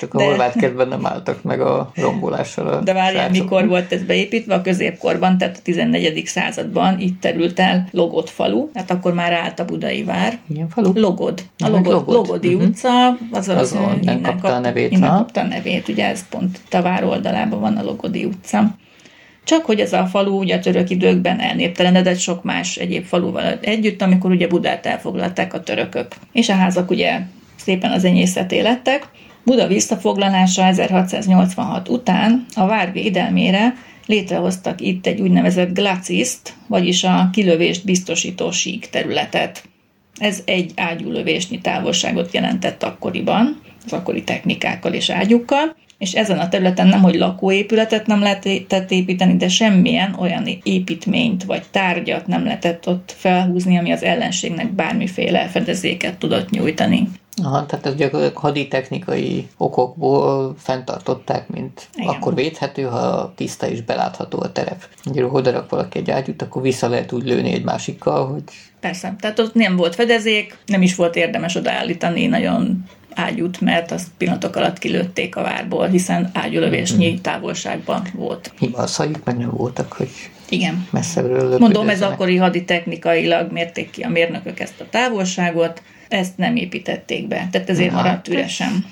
[0.00, 3.92] Csak a De- horvát kedven nem álltak meg a rombolással a De várjál, mikor volt
[3.92, 4.54] ez beépítve?
[4.54, 6.26] A középkorban, tehát a 14.
[6.26, 10.38] században itt terült el Logod falu, tehát akkor már állt a budai vár.
[10.46, 10.92] Milyen falu?
[10.94, 11.42] Logod.
[11.58, 12.14] A Logod, Logod.
[12.14, 12.64] Logodi Mhm.
[12.64, 15.18] utca, az az, Az innen kapta a nevét, Innen aha.
[15.18, 18.76] kapta a nevét, ugye ez pont a vár oldalában van a Logodi utca.
[19.44, 24.02] Csak hogy ez a falu ugye a török időkben elnéptelenedett sok más egyéb faluval együtt,
[24.02, 26.06] amikor ugye Budát elfoglalták a törökök.
[26.32, 27.20] És a házak ugye
[27.58, 29.08] szépen az enyészeté lettek.
[29.44, 33.74] Buda visszafoglalása 1686 után a vár védelmére
[34.06, 39.62] létrehoztak itt egy úgynevezett glaciszt, vagyis a kilövést biztosító sík területet.
[40.18, 46.86] Ez egy ágyúlövésnyi távolságot jelentett akkoriban, az akkori technikákkal és ágyukkal, és ezen a területen
[46.86, 53.14] nem, hogy lakóépületet nem lehetett építeni, de semmilyen olyan építményt vagy tárgyat nem lehetett ott
[53.16, 57.08] felhúzni, ami az ellenségnek bármiféle fedezéket tudott nyújtani.
[57.42, 62.08] Aha, tehát ez gyakorlatilag haditechnikai okokból fenntartották, mint Igen.
[62.08, 64.84] Akkor védhető, ha tiszta és belátható a terep.
[65.06, 68.42] Ugye, ha odarak valaki egy ágyút, akkor vissza lehet úgy lőni egy másikkal, hogy
[68.80, 74.06] Persze, tehát ott nem volt fedezék, nem is volt érdemes odaállítani nagyon ágyút, mert azt
[74.16, 78.52] pillanatok alatt kilőtték a várból, hiszen ágyulövésnyi távolságban volt.
[78.58, 80.10] hibaszaik meg nem voltak, hogy
[80.48, 80.88] Igen.
[80.90, 81.58] messzebbről.
[81.58, 87.48] Mondom, ez akkori haditechnikailag mérték ki a mérnökök ezt a távolságot, ezt nem építették be,
[87.50, 88.84] tehát ezért Na, maradt hát üresen.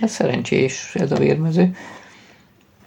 [0.00, 1.76] Ez szerencsés, ez a vérmező.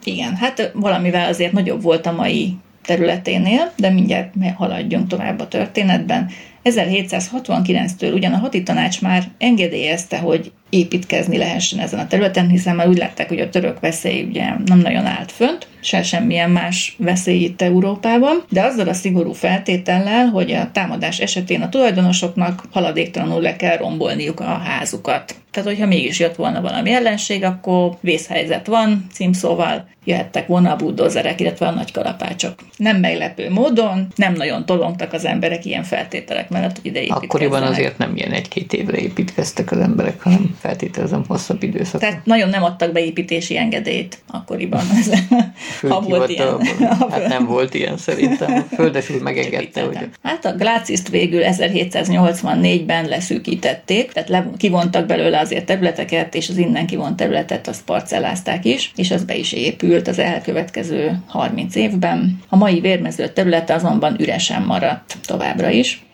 [0.03, 6.29] Igen, hát valamivel azért nagyobb volt a mai területénél, de mindjárt haladjunk tovább a történetben.
[6.63, 12.97] 1769-től ugyan a haditanács már engedélyezte, hogy építkezni lehessen ezen a területen, hiszen már úgy
[12.97, 17.61] látták, hogy a török veszély ugye nem nagyon állt fönt, se semmilyen más veszély itt
[17.61, 23.77] Európában, de azzal a szigorú feltétellel, hogy a támadás esetén a tulajdonosoknak haladéktalanul le kell
[23.77, 25.35] rombolniuk a házukat.
[25.51, 31.39] Tehát, hogyha mégis jött volna valami ellenség, akkor vészhelyzet van, címszóval jöhettek volna a buldozerek,
[31.39, 32.53] illetve a nagy kalapácsok.
[32.77, 37.01] Nem meglepő módon, nem nagyon tolongtak az emberek ilyen feltételek mellett, hogy ide.
[37.07, 41.99] Akkoriban azért nem ilyen egy-két évre építkeztek az emberek, hanem feltételezem hosszabb időszak.
[42.01, 44.81] Tehát nagyon nem adtak be építési engedélyt akkoriban.
[45.89, 46.59] ha volt ilyen.
[47.11, 48.53] Hát nem volt ilyen szerintem.
[48.71, 55.39] A földes úr megengedte, hogy Hát a Gláciszt végül 1784-ben leszűkítették, tehát le, kivontak belőle
[55.39, 60.07] azért területeket, és az innen kivont területet azt parcellázták is, és az be is épült
[60.07, 62.39] az elkövetkező 30 évben.
[62.49, 66.04] A mai vérmező területe azonban üresen maradt továbbra is.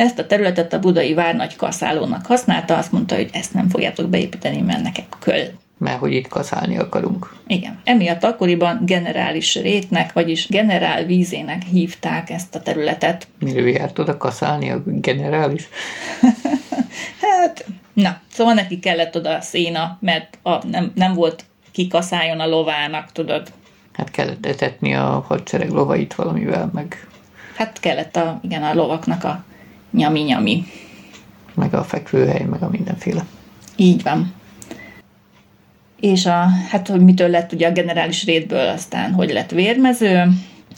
[0.00, 4.60] Ezt a területet a budai várnagy kaszálónak használta, azt mondta, hogy ezt nem fogjátok beépíteni,
[4.60, 5.42] mert nekem köl.
[5.78, 7.34] mert hogy itt kaszálni akarunk.
[7.46, 7.80] Igen.
[7.84, 13.26] Emiatt akkoriban generális rétnek, vagyis generál vízének hívták ezt a területet.
[13.38, 15.68] Mire járt oda kaszálni a generális?
[17.20, 22.46] Hát, na, szóval neki kellett oda a széna, mert a, nem, nem volt kikaszáljon a
[22.46, 23.52] lovának, tudod.
[23.92, 27.06] Hát kellett etetni a hadsereg lovait valamivel, meg,
[27.56, 29.44] Hát kellett a, igen, a lovaknak a
[29.90, 30.64] nyami-nyami.
[31.54, 33.24] meg a fekvőhely, meg a mindenféle.
[33.76, 34.32] Így van.
[36.00, 40.24] És a, hát, hogy mitől lett ugye a generális rétből aztán, hogy lett vérmező,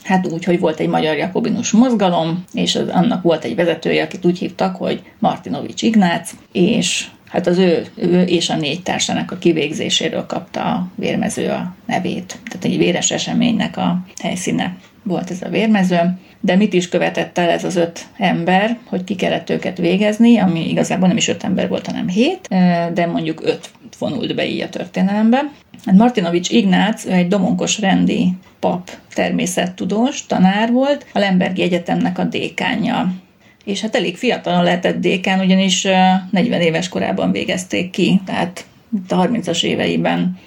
[0.03, 4.25] hát úgy, hogy volt egy magyar jakobinus mozgalom, és az, annak volt egy vezetője, akit
[4.25, 9.39] úgy hívtak, hogy Martinovics Ignác, és hát az ő, ő és a négy társának a
[9.39, 12.39] kivégzéséről kapta a vérmező a nevét.
[12.45, 16.19] Tehát egy véres eseménynek a helyszíne volt ez a vérmező.
[16.41, 20.69] De mit is követett el ez az öt ember, hogy ki kellett őket végezni, ami
[20.71, 22.49] igazából nem is öt ember volt, hanem hét,
[22.93, 25.51] de mondjuk öt vonult be így a történelembe.
[25.85, 28.29] Hát Martinovics Ignác, egy domonkos rendi
[28.61, 33.13] pap, természettudós, tanár volt, a Lembergi Egyetemnek a dékánja.
[33.65, 35.95] És hát elég fiatalon lehetett dékán, ugyanis ö,
[36.31, 38.67] 40 éves korában végezték ki, tehát
[39.09, 40.39] a 30-as éveiben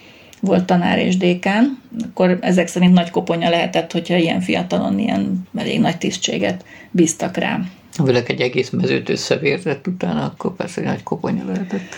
[0.46, 5.80] volt tanár és dékán, akkor ezek szerint nagy koponya lehetett, hogyha ilyen fiatalon ilyen elég
[5.80, 7.60] nagy tisztséget bíztak rá.
[7.98, 11.96] Ha valaki egy egész mezőt összevérzett utána, akkor persze egy nagy koponya lehetett.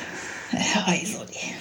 [0.85, 1.55] Haj, Zoli.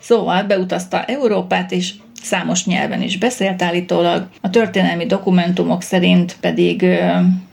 [0.00, 4.28] Szóval beutazta Európát, és számos nyelven is beszélt állítólag.
[4.40, 6.84] A történelmi dokumentumok szerint pedig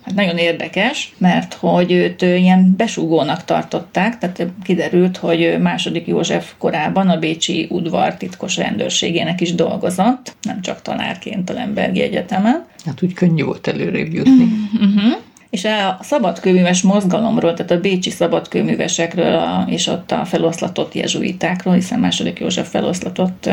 [0.04, 7.10] hát nagyon érdekes, mert hogy őt ilyen besúgónak tartották, tehát kiderült, hogy második József korában
[7.10, 12.66] a Bécsi udvar titkos rendőrségének is dolgozott, nem csak tanárként a Lembergi Egyetemen.
[12.86, 14.48] Hát úgy könnyű volt előrébb jutni.
[14.74, 15.18] Uh-huh.
[15.52, 22.00] És a szabadkőműves mozgalomról, tehát a bécsi szabadkőművesekről a, és ott a feloszlatott jezsuitákról, hiszen
[22.00, 23.50] második József feloszlatott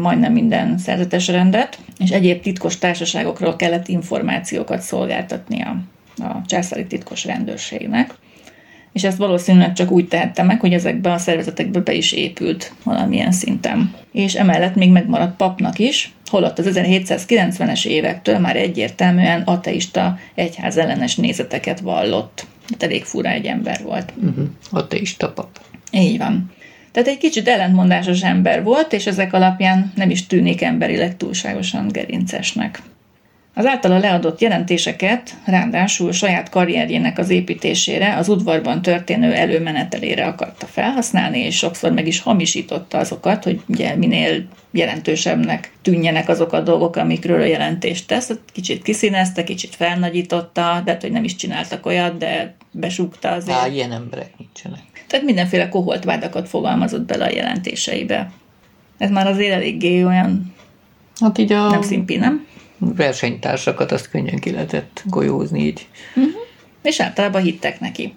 [0.00, 5.76] majdnem minden szerzetes rendet, és egyéb titkos társaságokról kellett információkat szolgáltatni a,
[6.22, 8.14] a császári titkos rendőrségnek.
[8.94, 13.32] És ezt valószínűleg csak úgy tehette meg, hogy ezekbe a szervezetekbe be is épült valamilyen
[13.32, 13.94] szinten.
[14.12, 21.16] És emellett még megmaradt papnak is, holott az 1790-es évektől már egyértelműen ateista egyház ellenes
[21.16, 22.46] nézeteket vallott.
[22.66, 24.12] Tehát elég fura egy ember volt.
[24.16, 24.44] Uh-huh.
[24.70, 25.60] Ateista pap.
[25.90, 26.52] Így van.
[26.92, 32.82] Tehát egy kicsit ellentmondásos ember volt, és ezek alapján nem is tűnik emberileg túlságosan gerincesnek.
[33.56, 41.38] Az általa leadott jelentéseket ráadásul saját karrierjének az építésére, az udvarban történő előmenetelére akarta felhasználni,
[41.38, 47.40] és sokszor meg is hamisította azokat, hogy ugye minél jelentősebbnek tűnjenek azok a dolgok, amikről
[47.40, 48.30] a jelentést tesz.
[48.52, 53.58] Kicsit kiszínezte, kicsit felnagyította, de hát, hogy nem is csináltak olyat, de besúgta azért.
[53.58, 55.04] Á, ilyen emberek nincsenek.
[55.06, 58.30] Tehát mindenféle koholt vádakat fogalmazott bele a jelentéseibe.
[58.98, 60.54] Ez már azért eléggé olyan
[61.20, 62.46] Hát így a nem szimpi, nem?
[62.94, 65.86] Versenytársakat azt könnyen ki lehetett golyózni így.
[66.82, 68.14] És általában hittek neki.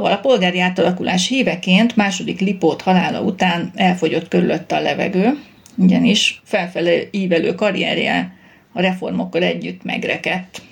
[0.00, 5.38] Szóval a polgári átalakulás híveként második Lipót halála után elfogyott körülötte a levegő,
[5.76, 8.36] ugyanis felfelé ívelő karrierje
[8.72, 10.62] a reformokkal együtt megrekedt.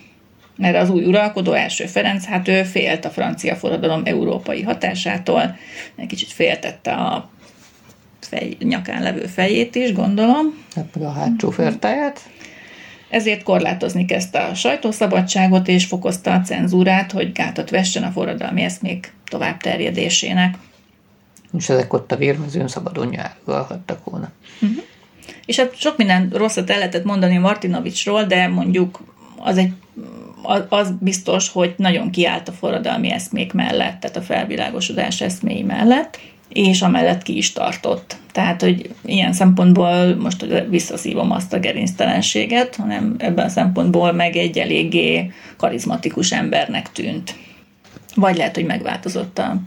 [0.57, 5.57] Mert az új uralkodó első Ferenc, hát ő félt a francia forradalom európai hatásától,
[5.97, 7.31] egy kicsit féltette a
[8.21, 12.21] fej, nyakán levő fejét is, gondolom, Hát meg a hátsó fertáját.
[13.09, 19.13] Ezért korlátozni kezdte a sajtószabadságot, és fokozta a cenzúrát, hogy gátat vessen a forradalmi eszmék
[19.25, 20.57] tovább terjedésének.
[21.59, 24.31] És ezek ott a vérmezőn szabadon nyárgalhattak volna.
[25.47, 29.01] És hát sok minden rosszat el lehetett mondani Martinovicsról, de mondjuk
[29.37, 29.73] az, egy,
[30.69, 36.19] az biztos, hogy nagyon kiállt a forradalmi eszmék mellett, tehát a felvilágosodás eszméi mellett,
[36.49, 38.17] és amellett ki is tartott.
[38.33, 44.59] Tehát, hogy ilyen szempontból most visszaszívom azt a gerinctelenséget, hanem ebben a szempontból meg egy
[44.59, 47.35] eléggé karizmatikus embernek tűnt.
[48.15, 49.61] Vagy lehet, hogy megváltozott a,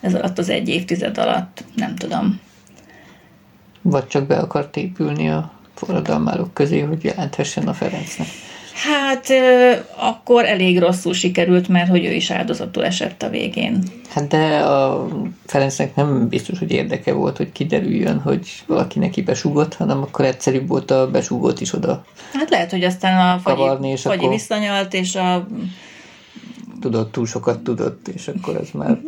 [0.00, 2.40] ez alatt az egy évtized alatt, nem tudom.
[3.82, 8.26] Vagy csak be akart épülni a forradalmárok közé, hogy jelenthessen a Ferencnek.
[8.74, 9.26] Hát
[9.96, 13.82] akkor elég rosszul sikerült, mert hogy ő is áldozatul esett a végén.
[14.08, 15.08] Hát de a
[15.46, 20.68] Ferencnek nem biztos, hogy érdeke volt, hogy kiderüljön, hogy valaki neki besúgott, hanem akkor egyszerűbb
[20.68, 22.04] volt a besúgót is oda.
[22.32, 25.48] Hát lehet, hogy aztán a fagyi, és fagyi akkor- visszanyalt, és a...
[26.80, 28.98] Tudott, túl sokat tudott, és akkor ez már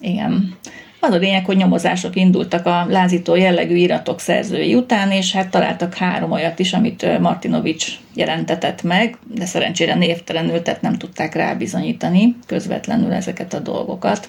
[0.00, 0.56] Igen.
[1.00, 5.94] Az a lényeg, hogy nyomozások indultak a lázító jellegű iratok szerzői után, és hát találtak
[5.94, 13.12] három olyat is, amit Martinovics jelentetett meg, de szerencsére névtelenül, tehát nem tudták rábizonyítani közvetlenül
[13.12, 14.28] ezeket a dolgokat.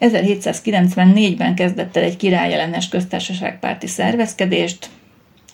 [0.00, 4.88] 1794-ben kezdett el egy királyellenes köztársaságpárti szervezkedést,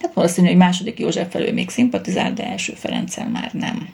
[0.01, 3.89] hát valószínű, hogy második József felől még szimpatizál, de első Ferenccel már nem.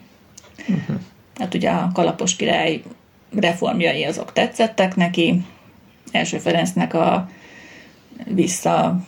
[0.59, 0.95] Uh-huh.
[1.39, 2.81] Hát ugye a Kalapos király
[3.39, 5.41] reformjai azok tetszettek neki,
[6.13, 7.29] első Ferencnek a
[8.25, 9.03] vissza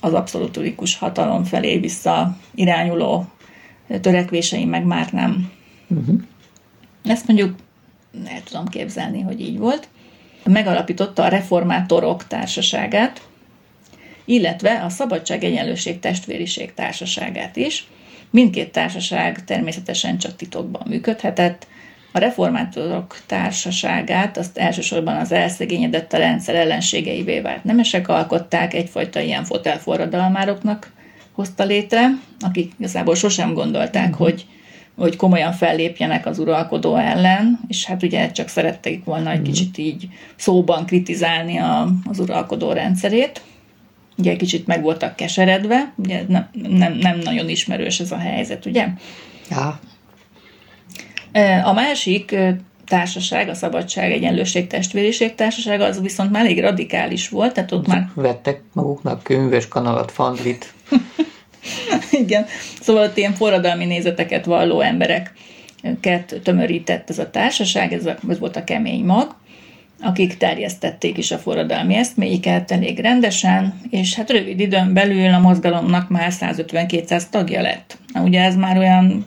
[0.00, 3.26] az abszolutikus hatalom felé vissza irányuló
[4.00, 5.50] törekvései meg már nem.
[5.88, 6.20] Uh-huh.
[7.04, 7.54] Ezt mondjuk
[8.26, 9.88] el tudom képzelni, hogy így volt.
[10.44, 13.22] Megalapította a Reformátorok Társaságát,
[14.24, 17.86] illetve a Szabadság Egyenlőség Testvériség Társaságát is.
[18.30, 21.66] Mindkét társaság természetesen csak titokban működhetett.
[22.12, 29.44] A reformátorok társaságát azt elsősorban az elszegényedett a rendszer ellenségeivé vált nemesek alkották, egyfajta ilyen
[29.44, 30.92] fotelforradalmároknak
[31.32, 32.08] hozta létre,
[32.40, 34.26] akik igazából sosem gondolták, uh-huh.
[34.26, 34.46] hogy,
[34.96, 40.08] hogy komolyan fellépjenek az uralkodó ellen, és hát ugye csak szerették volna egy kicsit így
[40.36, 43.42] szóban kritizálni a, az uralkodó rendszerét.
[44.16, 48.66] Ugye egy kicsit meg voltak keseredve, ugye nem, nem, nem nagyon ismerős ez a helyzet,
[48.66, 48.88] ugye?
[49.50, 49.80] Ja,
[51.64, 52.36] A másik
[52.86, 58.08] társaság, a Szabadság, Egyenlőség, Testvériség társaság, az viszont már elég radikális volt, tehát ott már
[58.14, 60.72] Vettek maguknak könyves kanalat, fandlit.
[62.10, 62.46] Igen,
[62.80, 68.56] szóval ott ilyen forradalmi nézeteket valló embereket tömörített ez a társaság, ez, a, ez volt
[68.56, 69.34] a kemény mag,
[70.00, 76.08] akik terjesztették is a forradalmi eszméiket elég rendesen, és hát rövid időn belül a mozgalomnak
[76.08, 77.98] már 150-200 tagja lett.
[78.12, 79.26] Na, ugye ez már olyan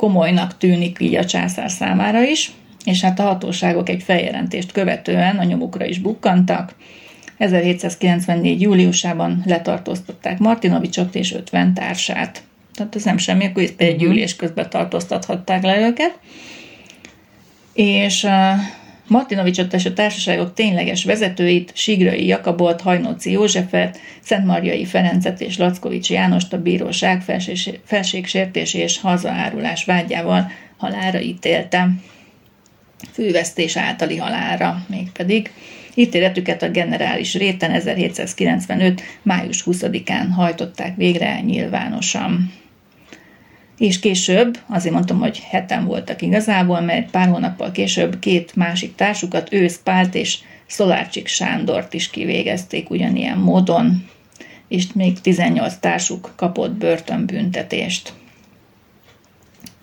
[0.00, 2.52] komolynak tűnik így a császár számára is,
[2.84, 6.74] és hát a hatóságok egy feljelentést követően a nyomukra is bukkantak,
[7.38, 8.60] 1794.
[8.60, 12.42] júliusában letartóztatták Martinovicsot és 50 társát.
[12.74, 16.18] Tehát ez nem semmi, akkor egy gyűlés közben tartóztathatták le őket.
[17.72, 18.26] És
[19.10, 26.52] Martinovicsot és a társaságok tényleges vezetőit, Sigrai Jakabot, Hajnóci Józsefet, Szentmarjai Ferencet és Lackovics Jánost
[26.52, 31.88] a bíróság felség- felségsértés és hazaárulás vágyával halára ítélte.
[33.12, 35.52] Fűvesztés általi halára mégpedig.
[35.94, 39.02] Ítéletüket a generális réten 1795.
[39.22, 42.52] május 20-án hajtották végre nyilvánosan.
[43.80, 49.52] És később, azért mondtam, hogy heten voltak igazából, mert pár hónappal később két másik társukat,
[49.52, 54.08] Ősz Pált és Szolárcsik Sándort is kivégezték ugyanilyen módon,
[54.68, 58.12] és még 18 társuk kapott börtönbüntetést.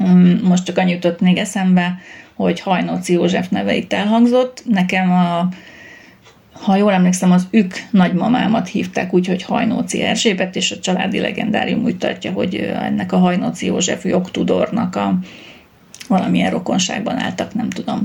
[0.04, 2.00] Mm, Most csak annyit jutott még eszembe,
[2.34, 4.64] hogy Hajnóci József neve itt elhangzott.
[4.66, 5.50] Nekem a
[6.62, 11.84] ha jól emlékszem, az ük nagymamámat hívták úgy, hogy Hajnóci Erzsébet, és a családi legendárium
[11.84, 15.20] úgy tartja, hogy ennek a Hajnóci József jogtudornak a
[16.08, 18.02] valamilyen rokonságban álltak, nem tudom.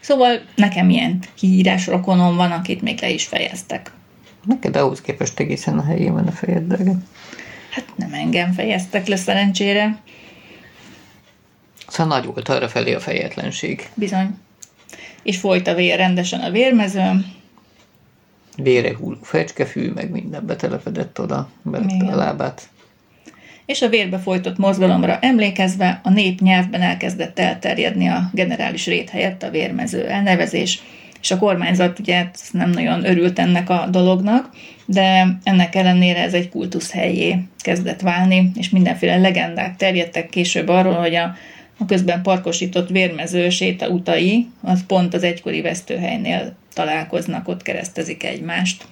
[0.00, 3.92] Szóval nekem ilyen hírás rokonom van, akit még le is fejeztek.
[4.44, 6.78] Neked ahhoz képest egészen a helyén van a fejed.
[7.70, 9.98] Hát nem engem fejeztek le szerencsére,
[11.88, 13.88] Szóval nagy volt arra felé a fejetlenség.
[13.94, 14.38] bizony.
[15.22, 17.26] És folyt a vér rendesen a vérmezőn,
[18.56, 22.68] Vére hulló fecskefű, meg minden betelepedett oda, belette a lábát.
[23.66, 29.42] és a vérbe folytott mozgalomra emlékezve a nép nyelvben elkezdett elterjedni a generális rét helyett
[29.42, 30.82] a vérmező elnevezés,
[31.20, 34.50] és a kormányzat ugye hát nem nagyon örült ennek a dolognak,
[34.86, 40.94] de ennek ellenére ez egy kultusz helyé kezdett válni, és mindenféle legendák terjedtek később arról,
[40.94, 41.34] hogy a,
[41.78, 48.84] a közben parkosított vérmező séta utai, az pont az egykori vesztőhelynél találkoznak, ott keresztezik egymást.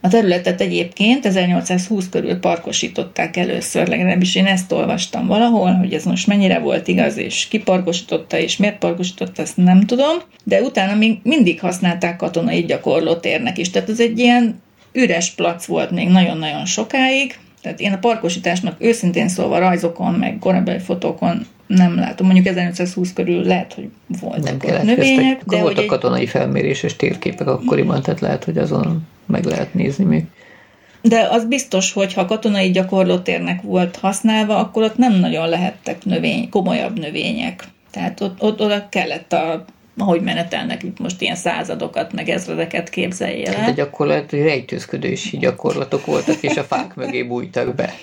[0.00, 6.26] A területet egyébként 1820 körül parkosították először, legalábbis én ezt olvastam valahol, hogy ez most
[6.26, 11.18] mennyire volt igaz, és ki parkosította, és miért parkosította, ezt nem tudom, de utána még
[11.22, 17.38] mindig használták katonai gyakorlótérnek is, tehát ez egy ilyen üres plac volt még nagyon-nagyon sokáig,
[17.62, 22.26] tehát én a parkosításnak őszintén szólva rajzokon, meg korábbi fotókon nem látom.
[22.26, 23.88] Mondjuk 1820 körül lehet, hogy
[24.20, 24.96] voltak Nem keletkeztek.
[24.96, 30.04] növények, de voltak egy, katonai felméréses térképek akkoriban, tehát lehet, hogy azon meg lehet nézni
[30.04, 30.24] még.
[31.02, 36.48] De az biztos, hogy ha katonai gyakorlótérnek volt használva, akkor ott nem nagyon lehettek növény,
[36.48, 37.64] komolyabb növények.
[37.90, 39.64] Tehát ott, ott oda kellett a
[39.98, 43.72] ahogy menetelnek itt most ilyen századokat, meg ezredeket képzelje De el.
[43.72, 47.94] gyakorlatilag rejtőzködési gyakorlatok voltak, és a fák mögé bújtak be.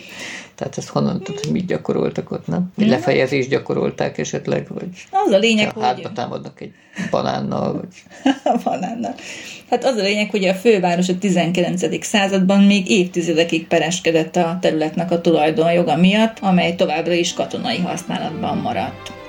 [0.55, 2.71] Tehát ezt honnan tudod, hogy mit gyakoroltak ott, nem?
[2.77, 5.83] Egy lefejezést gyakorolták esetleg, vagy Az a lényeg, hogy...
[5.83, 6.71] hátba támadnak egy
[7.09, 8.23] banánnal, vagy
[8.63, 9.15] banánnal.
[9.69, 12.05] Hát az a lényeg, hogy a főváros a 19.
[12.05, 19.22] században még évtizedekig pereskedett a területnek a tulajdonjoga miatt, amely továbbra is katonai használatban maradt.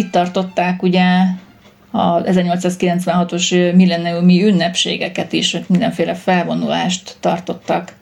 [0.00, 1.04] Itt tartották ugye
[1.90, 7.96] a 1896-os milleniumi ünnepségeket is, mindenféle felvonulást tartottak,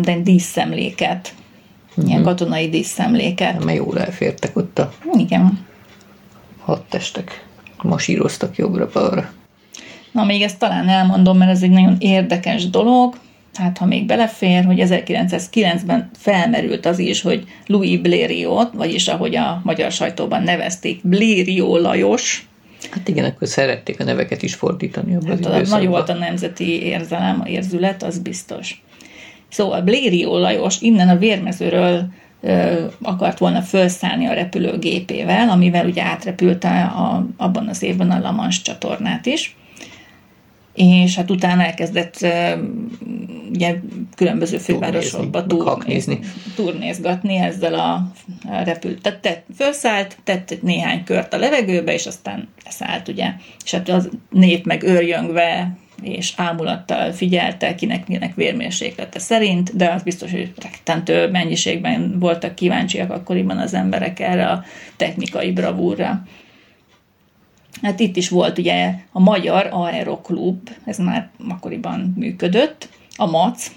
[0.00, 1.34] de díszszemléket,
[2.06, 3.64] ilyen katonai díszszemléket.
[3.64, 5.66] Mert jól elfértek ott a Igen.
[6.58, 7.44] hadtestek.
[7.82, 9.30] Masíroztak jobbra-balra.
[10.12, 13.14] Na, még ezt talán elmondom, mert ez egy nagyon érdekes dolog.
[13.54, 19.60] Hát, ha még belefér, hogy 1909-ben felmerült az is, hogy Louis Blériot, vagyis ahogy a
[19.64, 22.44] magyar sajtóban nevezték, Blériot Lajos,
[22.90, 26.82] Hát igen, akkor szerették a neveket is fordítani abban hát az nagy volt a nemzeti
[26.82, 28.82] érzelem, a érzület, az biztos.
[29.48, 32.08] Szóval Blériot Lajos innen a vérmezőről
[32.40, 38.20] ö, akart volna felszállni a repülőgépével, amivel ugye átrepült a, a, abban az évben a
[38.20, 39.56] La Manche csatornát is.
[40.74, 42.52] És hát utána elkezdett ö,
[43.54, 43.74] ugye
[44.16, 46.18] különböző fővárosokba Turnézni,
[46.54, 47.94] turnézgatni ezzel a,
[48.48, 49.00] a repül.
[49.00, 53.32] Tehát tett, felszállt, tett néhány kört a levegőbe, és aztán leszállt, ugye.
[53.64, 60.02] És hát az nép meg őrjöngve és ámulattal figyelte, kinek milyenek vérmérséklete szerint, de az
[60.02, 64.64] biztos, hogy rettentő mennyiségben voltak kíváncsiak akkoriban az emberek erre a
[64.96, 66.22] technikai bravúrra.
[67.82, 72.88] Hát itt is volt ugye a Magyar Aeroklub, ez már akkoriban működött,
[73.20, 73.70] a MAC,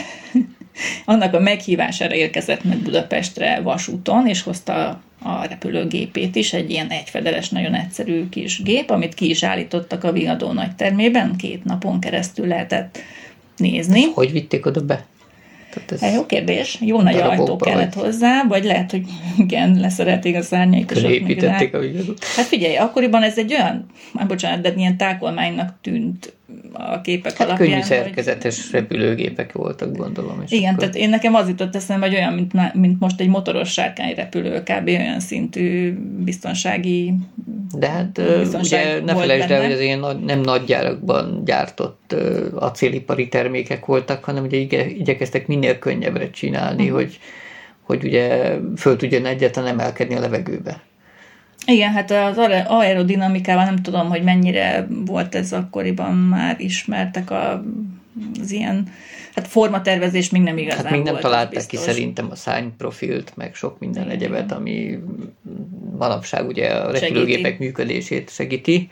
[1.04, 7.48] annak a meghívására érkezett meg Budapestre vasúton, és hozta a repülőgépét is, egy ilyen egyfedeles,
[7.48, 12.98] nagyon egyszerű kis gép, amit ki is állítottak a Vigadó nagytermében, két napon keresztül lehetett
[13.56, 14.02] nézni.
[14.14, 15.04] Hogy vitték oda be?
[15.70, 18.04] Tehát ez Hát jó kérdés, jó nagy ajtó kellett vagy?
[18.04, 19.02] hozzá, vagy lehet, hogy
[19.38, 20.90] igen, leszerelték a szárnyait.
[20.90, 22.24] és építették a vigadót.
[22.24, 26.32] Hát figyelj, akkoriban ez egy olyan, már bocsánat, de ilyen tákolmánynak tűnt
[26.72, 27.58] a képek Hát alapján.
[27.58, 30.42] könnyű hogy- szerkezetes repülőgépek voltak, gondolom.
[30.44, 33.28] És Igen, akkor- tehát én nekem az jutott eszembe, hogy olyan, mint, mint most egy
[33.28, 34.86] motoros sárkányrepülő, kb.
[34.88, 35.94] olyan szintű
[36.24, 37.14] biztonsági
[37.78, 42.14] De hát biztonság ugye ne felejtsd el, hogy ez ilyen nem nagy gyárakban gyártott
[42.54, 46.98] acélipari termékek voltak, hanem ugye ige, igyekeztek minél könnyebbre csinálni, uh-huh.
[46.98, 47.18] hogy,
[47.82, 50.80] hogy ugye föl tudjon egyáltalán emelkedni a levegőbe.
[51.66, 57.64] Igen, hát az aer- aerodinamikával nem tudom, hogy mennyire volt ez akkoriban már ismertek a,
[58.40, 58.92] az ilyen,
[59.34, 63.54] hát formatervezés még nem igazán Hát még nem volt, találták ki szerintem a szárnyprofilt, meg
[63.54, 64.98] sok minden Igen, egyebet, ami
[65.98, 67.64] manapság ugye a repülőgépek Segíti.
[67.64, 68.88] működését segíti.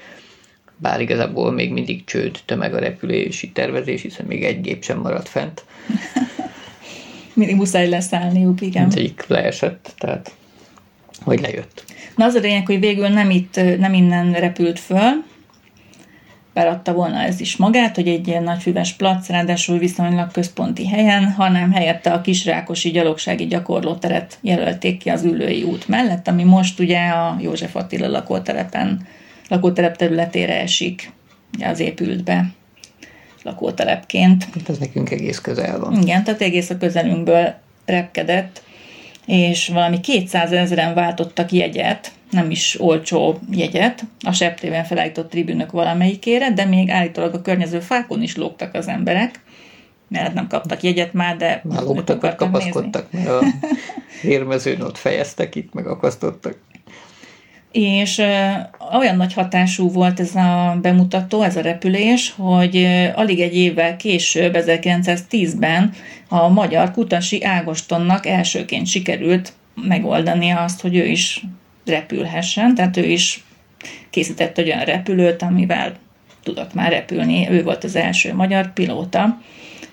[0.77, 5.29] Bár igazából még mindig csőd tömeg a repülési tervezés, hiszen még egy gép sem maradt
[5.29, 5.65] fent.
[7.35, 8.83] Mindig muszáj leszállniuk, igen.
[8.83, 10.33] Mint egyik leesett, tehát
[11.21, 11.85] hogy lejött.
[12.19, 15.25] Na az a lényeg, hogy végül nem itt, nem innen repült föl,
[16.55, 21.33] bár adta volna ez is magát, hogy egy ilyen nagyfüves plac, ráadásul viszonylag központi helyen,
[21.33, 27.09] hanem helyette a Kisrákosi gyalogsági gyakorlóteret jelölték ki az ülői út mellett, ami most ugye
[27.09, 29.07] a József Attila lakótelepen,
[29.49, 31.13] lakótelep területére esik,
[31.61, 32.47] az épült be
[33.43, 34.45] lakótelepként.
[34.55, 36.01] Hát ez nekünk egész közel van.
[36.03, 37.55] Igen, tehát egész a közelünkből
[37.85, 38.63] repkedett,
[39.29, 46.53] és valami 200 ezeren váltottak jegyet, nem is olcsó jegyet, a septében felállított tribünök valamelyikére,
[46.53, 49.41] de még állítólag a környező fákon is lógtak az emberek,
[50.09, 52.71] mert nem kaptak jegyet már, de Már lógtak, akartak nézni.
[52.71, 53.41] kapaszkodtak, mert a
[54.23, 56.57] érmezőn ott fejeztek, itt meg akasztottak.
[57.81, 58.19] És
[58.99, 64.57] olyan nagy hatású volt ez a bemutató, ez a repülés, hogy alig egy évvel később,
[64.59, 65.93] 1910-ben
[66.29, 71.45] a magyar Kutasi Ágostonnak elsőként sikerült megoldani azt, hogy ő is
[71.87, 73.45] repülhessen, tehát ő is
[74.11, 75.93] készített olyan repülőt, amivel
[76.43, 79.41] tudott már repülni, ő volt az első magyar pilóta,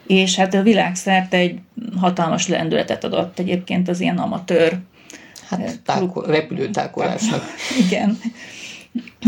[0.08, 1.60] és hát a világszerte egy
[2.00, 4.78] hatalmas lendületet adott egyébként az ilyen amatőr
[5.50, 7.44] Hát táko- repülőtákolásnak.
[7.88, 8.18] igen.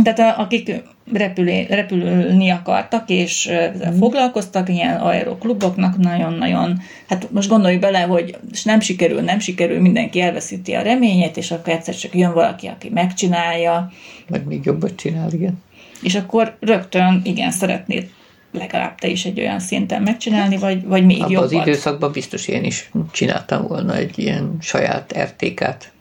[0.03, 0.71] Tehát akik
[1.13, 8.63] repülé, repülni akartak, és ezzel foglalkoztak, ilyen aerokluboknak nagyon-nagyon, hát most gondolj bele, hogy és
[8.63, 12.89] nem sikerül, nem sikerül, mindenki elveszíti a reményét, és akkor egyszer csak jön valaki, aki
[12.89, 13.91] megcsinálja,
[14.29, 15.63] Meg még jobbat csinál, igen.
[16.01, 18.09] és akkor rögtön, igen, szeretnéd
[18.51, 21.51] legalább te is egy olyan szinten megcsinálni, vagy, vagy még Abban jobbat.
[21.51, 25.91] az időszakban biztos én is csináltam volna egy ilyen saját RTK-t,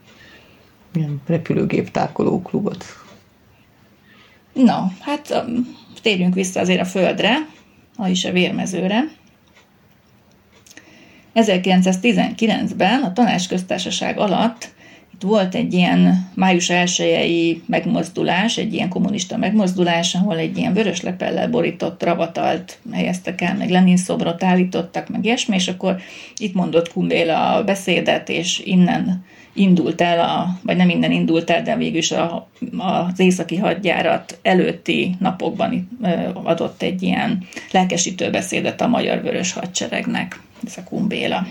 [0.97, 2.85] ilyen repülőgép tákoló klubot.
[4.53, 7.37] Na, hát um, térjünk vissza azért a földre,
[7.97, 9.05] vagyis a vérmezőre.
[11.35, 14.75] 1919-ben a tanácsköztársaság alatt
[15.23, 21.51] volt egy ilyen május 1 megmozdulás, egy ilyen kommunista megmozdulás, ahol egy ilyen vörös lepellel
[21.51, 25.97] borított ravatalt helyeztek el, meg Lenin szobrot állítottak, meg ilyesmi, és akkor
[26.37, 31.63] itt mondott Kumbéla a beszédet, és innen indult el, a, vagy nem innen indult el,
[31.63, 32.49] de végül is a,
[32.79, 35.89] az északi hadjárat előtti napokban
[36.33, 41.47] adott egy ilyen lelkesítő beszédet a Magyar Vörös Hadseregnek, ez a Kumbéla.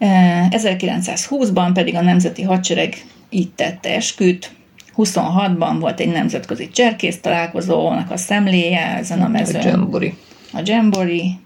[0.00, 2.94] 1920-ban pedig a Nemzeti Hadsereg
[3.30, 4.50] így tette esküt,
[4.96, 9.60] 26-ban volt egy nemzetközi cserkész találkozónak a szemléje ezen a mezőn.
[9.60, 10.14] A Jambori.
[10.52, 11.38] A Jambori.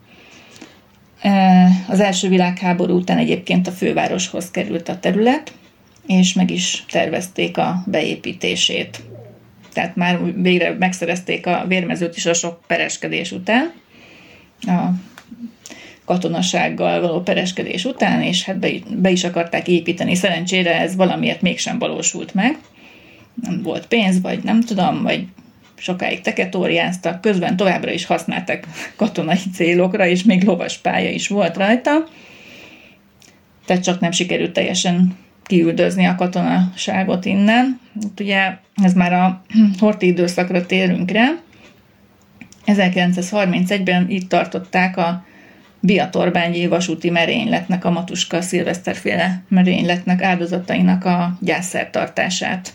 [1.89, 5.53] Az első világháború után egyébként a fővároshoz került a terület,
[6.07, 9.03] és meg is tervezték a beépítését.
[9.73, 13.73] Tehát már végre megszerezték a vérmezőt is a sok pereskedés után.
[14.61, 14.89] A
[16.05, 20.15] katonasággal való pereskedés után, és hát be, be is akarták építeni.
[20.15, 22.59] Szerencsére ez valamiért mégsem valósult meg.
[23.43, 25.27] Nem volt pénz, vagy nem tudom, vagy
[25.77, 31.91] sokáig teketóriáztak, közben továbbra is használtak katonai célokra, és még lovas pálya is volt rajta.
[33.67, 37.81] Tehát csak nem sikerült teljesen kiüldözni a katonaságot innen.
[38.03, 39.43] Itt ugye ez már a
[39.81, 41.29] horti időszakra térünk rá.
[42.67, 45.25] 1931-ben itt tartották a
[45.85, 52.73] Biatorbányi vasúti merényletnek, a Matuska szilveszterféle merényletnek áldozatainak a gyászszertartását.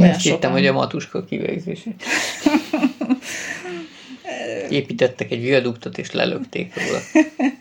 [0.00, 2.02] Olyan Ezt hittem, hogy a Matuska kivégzését.
[4.68, 7.00] Építettek egy viaduktot, és lelökték róla.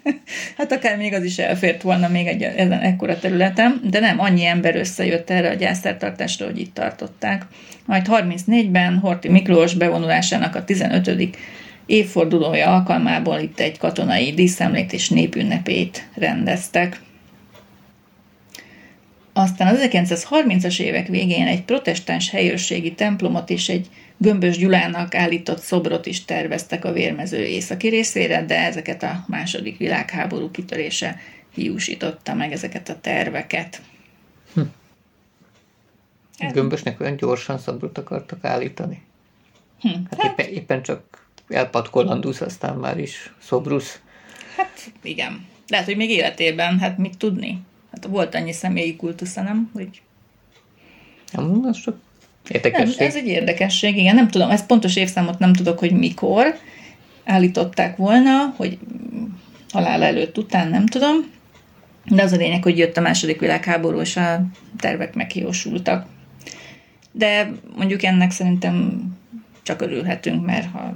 [0.57, 4.45] hát akár még az is elfért volna még egy ezen ekkora területen, de nem, annyi
[4.45, 7.45] ember összejött erre a gyászszertartásra, hogy itt tartották.
[7.86, 11.07] Majd 34-ben Horti Miklós bevonulásának a 15
[11.86, 17.01] évfordulója alkalmából itt egy katonai díszemlét és népünnepét rendeztek.
[19.33, 26.05] Aztán az 1930-as évek végén egy protestáns helyőrségi templomot és egy Gömbös Gyulának állított szobrot
[26.05, 31.19] is terveztek a vérmező északi részére, de ezeket a második világháború kitörése
[31.53, 33.81] hiúsította meg ezeket a terveket.
[34.53, 34.61] Hm.
[36.53, 39.01] Gömbösnek olyan gyorsan szobrot akartak állítani?
[39.79, 39.88] Hm.
[39.88, 43.99] Hát, hát éppen, éppen csak elpatkolandusz, aztán már is szobrusz.
[44.57, 45.45] Hát igen.
[45.67, 47.61] Lehet, hogy még életében, hát mit tudni?
[47.91, 49.69] Hát volt annyi személyi kultusza, nem?
[49.73, 50.01] Hogy...
[51.31, 51.97] Nem, az csak
[52.49, 52.97] érdekesség.
[52.97, 54.15] Nem, ez egy érdekesség, igen.
[54.15, 56.57] Nem tudom, ez pontos évszámot nem tudok, hogy mikor
[57.23, 58.77] állították volna, hogy
[59.71, 61.15] halál előtt, után, nem tudom.
[62.05, 64.45] De az a lényeg, hogy jött a második világháború, és a
[64.77, 66.05] tervek meghiósultak.
[67.11, 69.03] De mondjuk ennek szerintem
[69.63, 70.95] csak örülhetünk, mert ha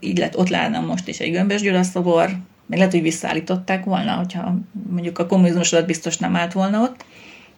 [0.00, 4.12] így lett, ott lenne most is egy gömbös Gyula szobor, meg lehet, hogy visszaállították volna,
[4.12, 4.56] hogyha
[4.90, 7.04] mondjuk a kommunizmus alatt biztos nem állt volna ott,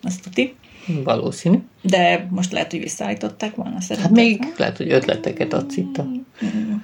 [0.03, 0.55] azt tuti.
[1.05, 1.59] Valószínű.
[1.83, 4.15] De most lehet, hogy visszaállították volna szerintem.
[4.15, 5.99] Hát még lehet, hogy ötleteket adsz itt.
[5.99, 6.03] A...
[6.03, 6.75] Mm.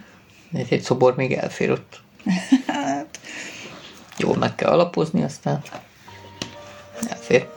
[0.53, 2.01] Egy, egy szobor még elfér ott.
[2.67, 3.21] hát...
[4.19, 5.63] Jól meg kell alapozni, aztán
[7.09, 7.49] elfér.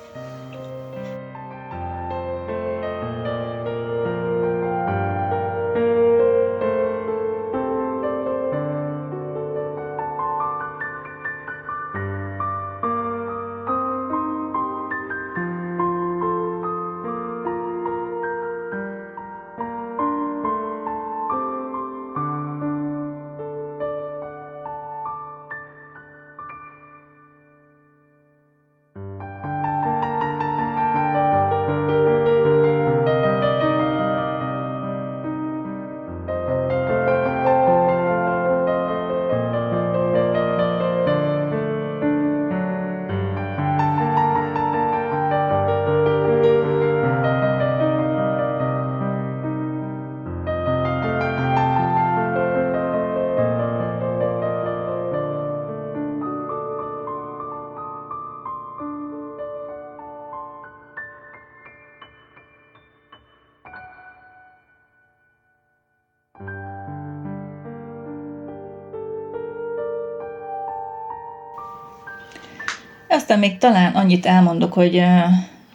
[73.25, 75.03] Aztán még talán annyit elmondok, hogy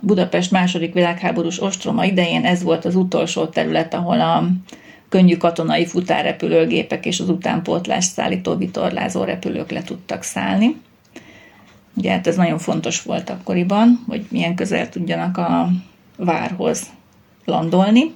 [0.00, 4.48] Budapest második világháborús ostroma idején ez volt az utolsó terület, ahol a
[5.08, 10.76] könnyű katonai futárrepülőgépek és az utánpótlás szállító vitorlázó repülők le tudtak szállni.
[11.94, 15.68] Ugye hát ez nagyon fontos volt akkoriban, hogy milyen közel tudjanak a
[16.16, 16.82] várhoz
[17.44, 18.14] landolni.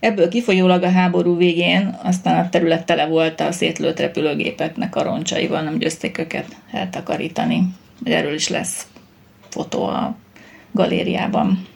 [0.00, 5.62] Ebből kifolyólag a háború végén aztán a terület tele volt a szétlőtt repülőgépeknek a roncsaival,
[5.62, 7.74] nem győzték őket eltakarítani
[8.12, 8.86] erről is lesz
[9.48, 10.16] fotó a
[10.72, 11.66] galériában.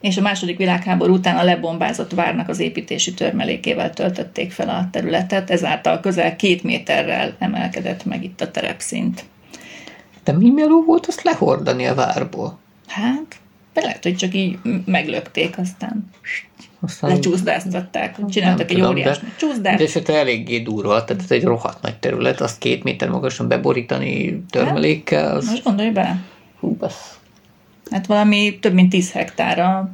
[0.00, 5.50] És a második világháború után a lebombázott várnak az építési törmelékével töltötték fel a területet,
[5.50, 9.24] ezáltal közel két méterrel emelkedett meg itt a terepszint.
[10.24, 12.58] De mi meló volt azt lehordani a várból?
[12.86, 13.36] Hát,
[13.76, 16.10] de lehet, hogy csak így meglökték, aztán
[16.80, 19.78] Aztán lecsúszdáztatták, csináltak egy tudom, óriás de- csúszdást.
[19.78, 24.42] De esetre eléggé durva, tehát ez egy rohadt nagy terület, azt két méter magasan beborítani
[24.50, 26.22] törmelékkel, az Most gondolj bele,
[26.60, 27.18] hú, basz.
[27.90, 29.90] hát valami több mint 10 hektár a,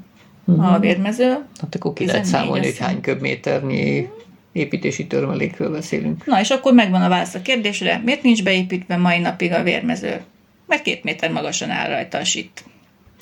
[0.57, 1.39] a vérmező.
[1.61, 4.09] Hát akkor ki lehet 14 számolni, hogy hány köbméternyi
[4.53, 6.27] építési törmelékről beszélünk.
[6.27, 10.21] Na és akkor megvan a válasz a kérdésre, miért nincs beépítve mai napig a vérmező?
[10.67, 12.65] Mert két méter magasan áll rajta a sit.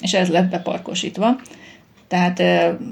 [0.01, 1.37] És ez lett beparkosítva.
[2.09, 2.41] Tehát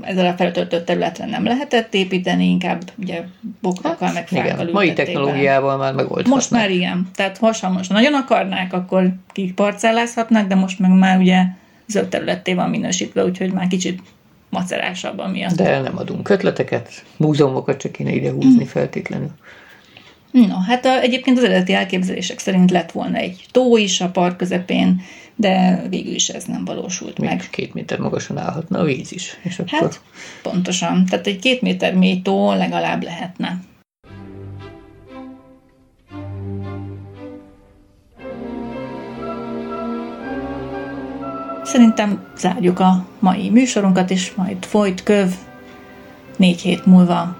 [0.01, 3.23] ezzel a feltöltött területre nem lehetett építeni, inkább ugye
[3.61, 4.93] bokrokkal, meg fákkal Hát, mai be.
[4.93, 6.35] technológiával már megoldhatnak.
[6.35, 7.09] Most már igen.
[7.15, 11.43] Tehát most, ha most nagyon akarnák, akkor kiparcellázhatnak, de most meg már ugye
[11.87, 14.03] zöld területté van minősítve, úgyhogy már kicsit
[14.51, 15.57] macerásabb amiatt.
[15.57, 19.31] De nem adunk ötleteket, múzeumokat csak kéne ide húzni feltétlenül.
[20.31, 24.37] No, hát a, egyébként az eredeti elképzelések szerint lett volna egy tó is a park
[24.37, 25.01] közepén,
[25.41, 27.49] de végül is ez nem valósult Még meg.
[27.51, 29.39] két méter magasan állhatna a víz is.
[29.43, 30.01] És akkor Hát,
[30.43, 31.05] pontosan.
[31.07, 33.61] Tehát egy két méter mély tó legalább lehetne.
[41.65, 45.33] Szerintem zárjuk a mai műsorunkat, és majd folyt köv
[46.37, 47.37] négy hét múlva,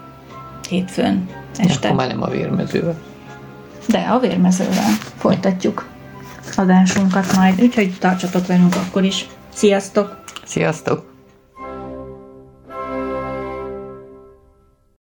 [0.69, 1.87] hétfőn este.
[1.87, 2.99] akkor már nem a vérmezővel.
[3.87, 5.88] De a vérmezővel folytatjuk
[6.57, 9.25] adásunkat majd, úgyhogy tartsatok velünk akkor is.
[9.53, 10.23] Sziasztok!
[10.45, 11.08] Sziasztok!